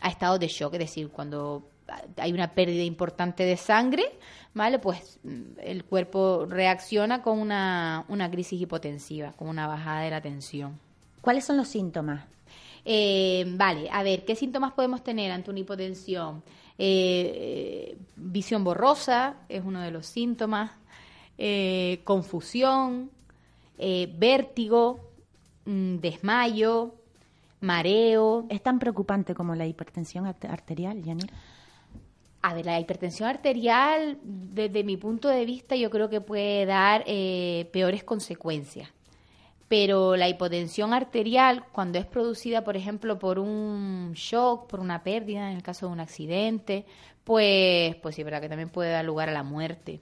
a 0.01 0.09
estados 0.09 0.41
de 0.41 0.49
shock, 0.49 0.73
es 0.73 0.81
decir, 0.81 1.11
cuando 1.11 1.69
hay 2.17 2.33
una 2.33 2.55
pérdida 2.55 2.85
importante 2.85 3.45
de 3.45 3.59
sangre, 3.59 4.19
¿vale? 4.57 4.79
Pues 4.79 5.19
mm, 5.23 5.61
el 5.63 5.85
cuerpo 5.85 6.47
reacciona 6.49 7.23
con 7.23 7.39
una, 7.39 8.05
crisis 8.33 8.61
hipotensiva, 8.61 9.33
con 9.33 9.49
una 9.49 9.67
bajada 9.69 10.01
de 10.01 10.11
la 10.11 10.23
tensión. 10.23 10.81
¿Cuáles 11.21 11.45
son 11.45 11.59
los 11.59 11.69
síntomas? 11.69 12.25
Eh, 12.85 13.45
vale, 13.57 13.91
a 13.91 14.03
ver, 14.03 14.25
¿qué 14.25 14.35
síntomas 14.35 14.73
podemos 14.73 15.05
tener 15.05 15.31
ante 15.31 15.51
una 15.51 15.61
hipotensión? 15.61 16.43
Eh, 16.79 17.99
visión 18.17 18.65
borrosa 18.65 19.35
es 19.49 19.63
uno 19.63 19.81
de 19.83 19.91
los 19.91 20.07
síntomas, 20.07 20.71
eh, 21.37 22.01
confusión, 22.05 23.11
vértigo, 23.77 25.01
mm, 25.67 25.97
desmayo, 25.97 26.95
mareo. 27.61 28.47
¿Es 28.49 28.63
tan 28.63 28.79
preocupante 28.79 29.35
como 29.35 29.55
la 29.55 29.67
hipertensión 29.67 30.25
arterial, 30.25 31.03
Yanira? 31.03 31.35
A 32.49 32.55
ver, 32.55 32.65
la 32.65 32.79
hipertensión 32.79 33.29
arterial, 33.29 34.21
desde 34.23 34.85
mi 34.85 34.97
punto 34.97 35.29
de 35.29 35.45
vista, 35.45 35.75
yo 35.75 35.91
creo 35.91 36.09
que 36.09 36.21
puede 36.21 36.65
dar 36.65 37.03
eh, 37.05 37.69
peores 37.73 38.05
consecuencias. 38.05 38.89
Pero 39.67 40.15
la 40.17 40.29
hipotensión 40.29 40.95
arterial, 40.95 41.65
cuando 41.73 41.99
es 41.99 42.07
producida, 42.07 42.63
por 42.63 42.77
ejemplo, 42.77 43.19
por 43.19 43.41
un 43.41 44.13
shock, 44.15 44.69
por 44.69 44.79
una 44.79 45.03
pérdida, 45.03 45.51
en 45.51 45.57
el 45.57 45.65
caso 45.65 45.87
de 45.87 45.93
un 45.95 45.99
accidente, 45.99 46.87
pues, 47.25 47.97
pues 47.97 48.15
sí, 48.15 48.23
verdad 48.23 48.41
que 48.41 48.49
también 48.49 48.69
puede 48.71 48.93
dar 48.93 49.05
lugar 49.05 49.29
a 49.29 49.33
la 49.33 49.43
muerte 49.43 50.01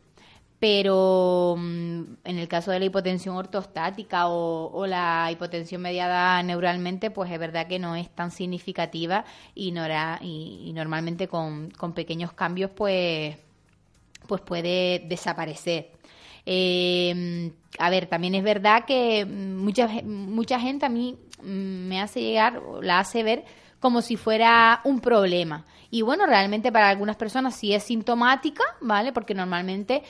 pero 0.58 1.56
mm, 1.58 2.02
en 2.24 2.38
el 2.38 2.48
caso 2.48 2.70
de 2.70 2.78
la 2.78 2.84
hipotensión 2.86 3.36
ortostática 3.36 4.28
o, 4.28 4.86
la 4.86 5.28
hipotensión 5.30 5.82
mediada 5.82 6.42
neuralmente, 6.42 7.10
pues 7.10 7.30
es 7.30 7.38
verdad 7.38 7.66
que 7.66 7.78
no 7.78 7.96
es 7.96 8.08
tan 8.10 8.30
significativa 8.30 9.24
y, 9.54 9.72
normalmente 9.72 11.28
con, 11.28 11.70
pequeños 11.94 12.32
cambios 12.32 12.70
pues, 12.70 13.36
pues 14.26 14.40
puede 14.40 15.00
desaparecer. 15.06 15.90
Eh, 16.46 17.50
a 17.78 17.90
ver, 17.90 18.06
también 18.06 18.34
es 18.34 18.44
verdad 18.44 18.84
que 18.86 19.24
mucha, 19.24 19.88
mucha 20.04 20.60
gente 20.60 20.86
a 20.86 20.90
mí 20.90 21.16
mm, 21.42 21.88
me 21.88 22.00
hace 22.00 22.20
llegar, 22.20 22.60
la 22.82 23.00
hace 23.00 23.22
ver 23.22 23.44
como 23.84 24.00
si 24.00 24.16
fuera 24.16 24.80
un 24.84 24.98
problema. 24.98 25.66
Y 25.90 26.00
bueno, 26.00 26.24
realmente 26.24 26.72
para 26.72 26.88
algunas 26.88 27.16
personas 27.16 27.54
sí 27.54 27.74
es 27.74 27.82
sintomática, 27.82 28.64
¿vale? 28.80 29.12
Porque 29.12 29.34
normalmente 29.34 30.02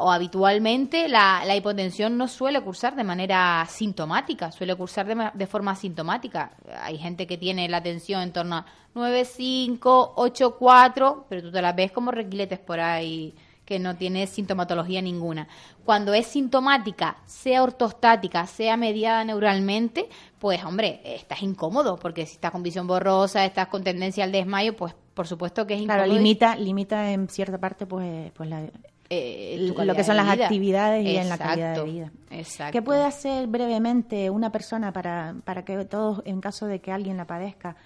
o 0.00 0.12
habitualmente 0.12 1.08
la, 1.08 1.42
hipotensión 1.56 2.16
no 2.16 2.28
suele 2.28 2.60
cursar 2.60 2.94
de 2.94 3.02
manera 3.02 3.66
sintomática, 3.68 4.52
suele 4.52 4.76
cursar 4.76 5.06
de, 5.08 5.30
de, 5.34 5.46
forma 5.48 5.72
asintomática. 5.72 6.52
Hay 6.80 6.96
gente 6.96 7.26
que 7.26 7.36
tiene 7.36 7.68
la 7.68 7.82
tensión 7.82 8.22
en 8.22 8.32
torno 8.32 8.54
a 8.54 8.66
9,5, 8.94 9.80
8,4, 10.14 11.24
pero 11.28 11.42
tú 11.42 11.50
te 11.50 11.60
la 11.60 11.72
ves 11.72 11.90
como 11.90 12.12
requiletes 12.12 12.60
por 12.60 12.78
ahí 12.78 13.34
que 13.68 13.78
no 13.78 13.96
tiene 13.96 14.26
sintomatología 14.26 15.02
ninguna. 15.02 15.46
Cuando 15.84 16.14
es 16.14 16.26
sintomática, 16.26 17.18
sea 17.26 17.62
ortostática, 17.62 18.46
sea 18.46 18.78
mediada 18.78 19.22
neuralmente, 19.24 20.08
pues 20.38 20.64
hombre, 20.64 21.02
estás 21.04 21.42
incómodo, 21.42 21.98
porque 21.98 22.24
si 22.24 22.36
estás 22.36 22.50
con 22.50 22.62
visión 22.62 22.86
borrosa, 22.86 23.44
estás 23.44 23.68
con 23.68 23.84
tendencia 23.84 24.24
al 24.24 24.32
desmayo, 24.32 24.74
pues 24.74 24.94
por 25.12 25.26
supuesto 25.26 25.66
que 25.66 25.74
es 25.74 25.82
incómodo. 25.82 26.04
Claro, 26.04 26.14
limita, 26.14 26.56
limita 26.56 27.12
en 27.12 27.28
cierta 27.28 27.58
parte 27.58 27.84
pues, 27.84 28.32
pues 28.32 28.48
la, 28.48 28.62
eh, 29.10 29.56
lo 29.58 29.94
que 29.94 30.02
son 30.02 30.16
las 30.16 30.28
actividades 30.30 31.04
y 31.04 31.18
en 31.18 31.28
la 31.28 31.36
calidad 31.36 31.74
de 31.74 31.84
vida. 31.84 32.12
Exacto. 32.30 32.72
¿Qué 32.72 32.80
puede 32.80 33.04
hacer 33.04 33.48
brevemente 33.48 34.30
una 34.30 34.50
persona 34.50 34.94
para, 34.94 35.34
para 35.44 35.66
que 35.66 35.84
todos, 35.84 36.22
en 36.24 36.40
caso 36.40 36.64
de 36.64 36.80
que 36.80 36.90
alguien 36.90 37.18
la 37.18 37.26
padezca, 37.26 37.76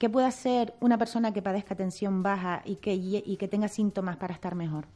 qué 0.00 0.08
puede 0.08 0.26
hacer 0.26 0.72
una 0.80 0.96
persona 0.96 1.30
que 1.30 1.42
padezca 1.42 1.74
tensión 1.74 2.22
baja 2.22 2.62
y 2.64 2.76
que, 2.76 2.94
y 2.94 3.36
que 3.36 3.48
tenga 3.48 3.68
síntomas 3.68 4.16
para 4.16 4.32
estar 4.32 4.54
mejor? 4.54 4.86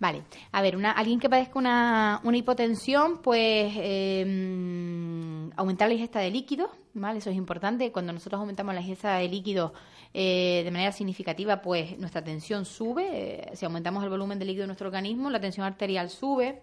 Vale, 0.00 0.24
a 0.50 0.60
ver, 0.60 0.76
una, 0.76 0.90
alguien 0.90 1.20
que 1.20 1.30
padezca 1.30 1.60
una, 1.60 2.20
una 2.24 2.36
hipotensión, 2.36 3.22
pues 3.22 3.72
em, 3.76 5.52
aumentar 5.56 5.86
la 5.86 5.94
ingesta 5.94 6.18
de 6.18 6.32
líquidos, 6.32 6.70
¿vale? 6.92 7.20
Eso 7.20 7.30
es 7.30 7.36
importante. 7.36 7.92
Cuando 7.92 8.12
nosotros 8.12 8.40
aumentamos 8.40 8.74
la 8.74 8.80
ingesta 8.80 9.18
de 9.18 9.28
líquidos 9.28 9.70
eh, 10.12 10.62
de 10.64 10.70
manera 10.72 10.90
significativa, 10.90 11.62
pues 11.62 11.96
nuestra 11.96 12.24
tensión 12.24 12.64
sube. 12.64 13.06
Eh, 13.12 13.50
si 13.54 13.64
aumentamos 13.64 14.02
el 14.02 14.10
volumen 14.10 14.40
de 14.40 14.44
líquido 14.44 14.62
de 14.62 14.68
nuestro 14.68 14.88
organismo, 14.88 15.30
la 15.30 15.40
tensión 15.40 15.66
arterial 15.66 16.10
sube. 16.10 16.60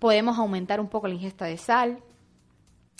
Podemos 0.00 0.38
aumentar 0.38 0.80
un 0.80 0.88
poco 0.88 1.06
la 1.06 1.14
ingesta 1.14 1.44
de 1.44 1.56
sal. 1.56 2.00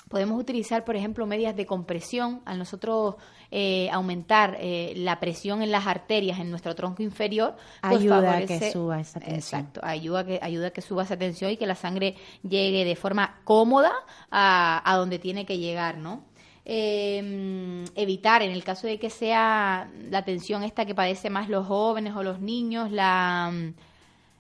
Podemos 0.09 0.41
utilizar, 0.41 0.85
por 0.85 0.97
ejemplo, 0.97 1.27
medias 1.27 1.55
de 1.55 1.67
compresión. 1.67 2.41
Al 2.45 2.59
nosotros 2.59 3.17
eh, 3.51 3.91
aumentar 3.91 4.57
eh, 4.61 4.95
la 4.97 5.21
presión 5.21 5.63
en 5.63 5.71
las 5.71 5.87
arterias 5.87 6.39
en 6.39 6.51
nuestro 6.51 6.75
tronco 6.75 7.03
inferior, 7.03 7.57
pues 7.83 8.01
ayuda 8.01 8.37
a 8.37 8.47
que 8.47 8.73
suba 8.73 9.01
esa 9.01 9.21
tensión. 9.21 9.61
Exacto, 9.61 9.81
ayuda 9.83 10.21
a 10.21 10.27
que, 10.27 10.39
ayuda 10.43 10.69
a 10.69 10.71
que 10.71 10.81
suba 10.81 11.03
esa 11.03 11.17
tensión 11.17 11.51
y 11.51 11.57
que 11.57 11.67
la 11.67 11.75
sangre 11.75 12.15
llegue 12.43 12.85
de 12.85 12.97
forma 12.97 13.41
cómoda 13.45 13.93
a, 14.31 14.83
a 14.85 14.97
donde 14.97 15.19
tiene 15.19 15.45
que 15.45 15.59
llegar, 15.59 15.99
¿no? 15.99 16.25
Eh, 16.71 17.85
evitar, 17.95 18.43
en 18.43 18.51
el 18.51 18.63
caso 18.63 18.87
de 18.87 18.99
que 18.99 19.09
sea 19.09 19.91
la 20.11 20.23
tensión 20.27 20.63
esta 20.63 20.85
que 20.85 20.95
padece 20.95 21.31
más 21.31 21.49
los 21.49 21.67
jóvenes 21.67 22.15
o 22.15 22.23
los 22.23 22.41
niños, 22.41 22.93
la, 22.93 23.51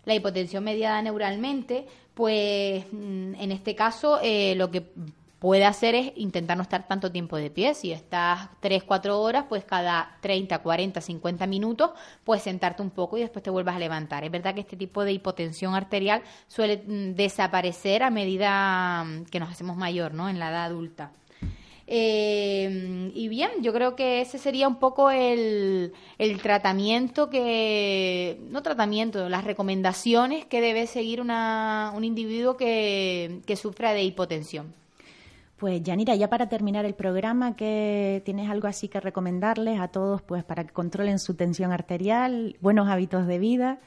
la 0.04 0.14
hipotensión 0.14 0.62
mediada 0.62 1.00
neuralmente, 1.00 1.87
pues 2.12 2.85
mm, 2.92 3.35
en 3.35 3.50
este 3.50 3.74
caso 3.74 4.18
eh, 4.22 4.54
lo 4.57 4.70
que 4.70 4.90
puede 5.38 5.64
hacer 5.64 5.94
es 5.94 6.12
intentar 6.16 6.57
no 6.57 6.62
estar 6.62 6.87
tanto 6.88 7.12
tiempo 7.12 7.37
de 7.37 7.51
pie. 7.51 7.74
Si 7.74 7.92
estás 7.92 8.48
3, 8.61 8.83
4 8.85 9.20
horas, 9.20 9.44
pues 9.48 9.64
cada 9.64 10.18
30, 10.20 10.59
40, 10.59 11.01
50 11.01 11.46
minutos, 11.46 11.90
pues 12.24 12.42
sentarte 12.42 12.83
un 12.83 12.90
poco 12.90 13.16
y 13.16 13.20
después 13.20 13.42
te 13.42 13.51
vuelvas 13.51 13.77
a 13.77 13.79
levantar. 13.79 14.24
Es 14.24 14.31
verdad 14.31 14.55
que 14.55 14.61
este 14.61 14.77
tipo 14.77 15.05
de 15.05 15.12
hipotensión 15.12 15.74
arterial 15.74 16.22
suele 16.46 16.83
mm, 16.87 17.14
desaparecer 17.14 18.03
a 18.03 18.11
medida 18.11 19.05
mm, 19.05 19.24
que 19.27 19.40
nos 19.40 19.51
hacemos 19.51 19.77
mayor, 19.77 20.14
¿no? 20.14 20.29
En 20.29 20.38
la 20.38 20.51
edad 20.51 20.64
adulta. 20.64 21.12
Eh, 21.90 23.11
y 23.14 23.29
bien, 23.29 23.51
yo 23.62 23.72
creo 23.72 23.96
que 23.96 24.20
ese 24.20 24.37
sería 24.37 24.68
un 24.68 24.79
poco 24.79 25.11
el, 25.11 25.94
el, 26.18 26.42
tratamiento 26.42 27.31
que, 27.31 28.38
no 28.51 28.62
tratamiento, 28.62 29.31
las 29.31 29.44
recomendaciones 29.44 30.44
que 30.44 30.61
debe 30.61 30.87
seguir 30.87 31.22
una, 31.22 31.92
un 31.96 32.05
individuo 32.05 32.59
que, 32.59 33.40
que 33.46 33.57
sufra 33.57 33.94
de 33.94 34.03
hipotensión. 34.03 34.74
Pues 35.59 35.83
Yanira, 35.83 36.14
ya 36.14 36.31
para 36.31 36.49
terminar 36.49 36.85
el 36.85 36.94
programa, 36.94 37.57
¿qué, 37.57 38.23
¿tienes 38.25 38.49
algo 38.49 38.68
así 38.68 38.87
que 38.87 39.01
recomendarles 39.01 39.81
a 39.81 39.88
todos 39.88 40.23
pues 40.23 40.44
para 40.44 40.62
que 40.62 40.73
controlen 40.73 41.18
su 41.18 41.35
tensión 41.35 41.73
arterial, 41.73 42.57
buenos 42.61 42.88
hábitos 42.88 43.27
de 43.27 43.40
vida? 43.40 43.81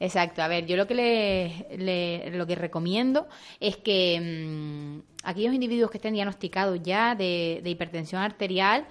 Exacto, 0.00 0.42
a 0.42 0.48
ver, 0.48 0.66
yo 0.66 0.76
lo 0.76 0.86
que 0.86 0.94
le, 0.94 2.30
lo 2.32 2.46
que 2.46 2.56
recomiendo 2.56 3.26
es 3.58 3.78
que 3.78 4.20
mm, 4.20 5.26
aquellos 5.26 5.54
individuos 5.54 5.90
que 5.90 5.96
estén 5.96 6.12
diagnosticados 6.12 6.82
ya 6.82 7.14
de, 7.14 7.62
hipertensión 7.64 8.20
arterial, 8.20 8.84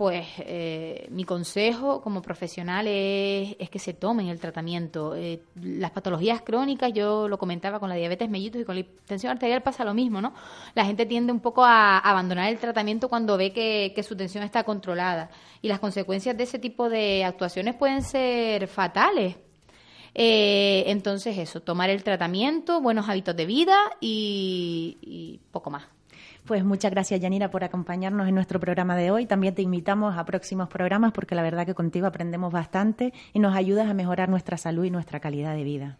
Pues 0.00 0.26
eh, 0.38 1.08
mi 1.10 1.24
consejo 1.24 2.00
como 2.00 2.22
profesional 2.22 2.86
es, 2.88 3.68
que 3.68 3.78
se 3.78 3.92
tomen 3.92 4.28
el 4.28 4.40
tratamiento. 4.40 5.14
Eh, 5.14 5.42
las 5.62 5.90
patologías 5.90 6.40
crónicas, 6.40 6.90
yo 6.94 7.28
lo 7.28 7.36
comentaba 7.36 7.78
con 7.78 7.90
la 7.90 7.96
diabetes 7.96 8.30
mellitus 8.30 8.62
y 8.62 8.64
con 8.64 8.76
la 8.78 8.86
tensión 9.04 9.30
arterial 9.30 9.62
pasa 9.62 9.84
lo 9.84 9.92
mismo, 9.92 10.22
¿no? 10.22 10.32
La 10.74 10.86
gente 10.86 11.04
tiende 11.04 11.34
un 11.34 11.40
poco 11.40 11.66
a 11.66 11.98
abandonar 11.98 12.48
el 12.48 12.56
tratamiento 12.56 13.10
cuando 13.10 13.36
ve 13.36 13.52
que, 13.52 14.02
su 14.02 14.16
tensión 14.16 14.42
está 14.42 14.64
controlada 14.64 15.28
y 15.60 15.68
las 15.68 15.80
consecuencias 15.80 16.34
de 16.34 16.44
ese 16.44 16.58
tipo 16.58 16.88
de 16.88 17.22
actuaciones 17.22 17.74
pueden 17.74 18.00
ser 18.00 18.68
fatales. 18.68 19.36
Eh, 20.14 20.84
entonces 20.86 21.36
eso, 21.36 21.60
tomar 21.60 21.90
el 21.90 22.02
tratamiento, 22.02 22.80
buenos 22.80 23.06
hábitos 23.06 23.36
de 23.36 23.44
vida 23.44 23.76
y 24.00 25.40
poco 25.52 25.68
más. 25.68 25.99
Pues 26.50 26.64
muchas 26.64 26.90
gracias, 26.90 27.20
Yanira, 27.20 27.48
por 27.48 27.62
acompañarnos 27.62 28.26
en 28.26 28.34
nuestro 28.34 28.58
programa 28.58 28.96
de 28.96 29.12
hoy. 29.12 29.24
También 29.24 29.54
te 29.54 29.62
invitamos 29.62 30.18
a 30.18 30.24
próximos 30.24 30.68
programas 30.68 31.12
porque 31.12 31.36
la 31.36 31.42
verdad 31.42 31.64
que 31.64 31.76
contigo 31.76 32.08
aprendemos 32.08 32.52
bastante 32.52 33.12
y 33.32 33.38
nos 33.38 33.54
ayudas 33.54 33.88
a 33.88 33.94
mejorar 33.94 34.28
nuestra 34.28 34.56
salud 34.56 34.82
y 34.82 34.90
nuestra 34.90 35.20
calidad 35.20 35.54
de 35.54 35.62
vida. 35.62 35.96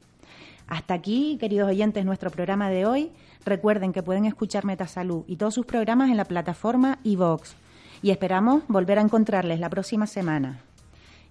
Hasta 0.67 0.95
aquí, 0.95 1.37
queridos 1.39 1.69
oyentes, 1.69 2.05
nuestro 2.05 2.33
programa 2.33 2.69
de 2.69 2.85
hoy. 2.85 3.13
Recuerden 3.45 3.93
que 3.93 4.03
pueden 4.03 4.25
escuchar 4.25 4.65
Metasalud 4.65 5.23
y 5.29 5.37
todos 5.37 5.55
sus 5.55 5.67
programas 5.67 6.11
en 6.11 6.17
la 6.17 6.25
plataforma 6.25 6.99
iVox. 7.05 7.55
Y 8.03 8.11
esperamos 8.11 8.65
volver 8.67 8.99
a 8.99 9.03
encontrarles 9.03 9.61
la 9.61 9.71
próxima 9.71 10.09
semana. 10.09 10.59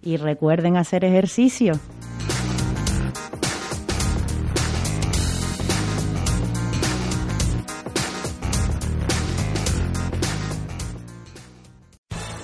Y 0.01 0.15
recuerden 0.15 0.77
hacer 0.77 1.03
ejercicio. 1.03 1.73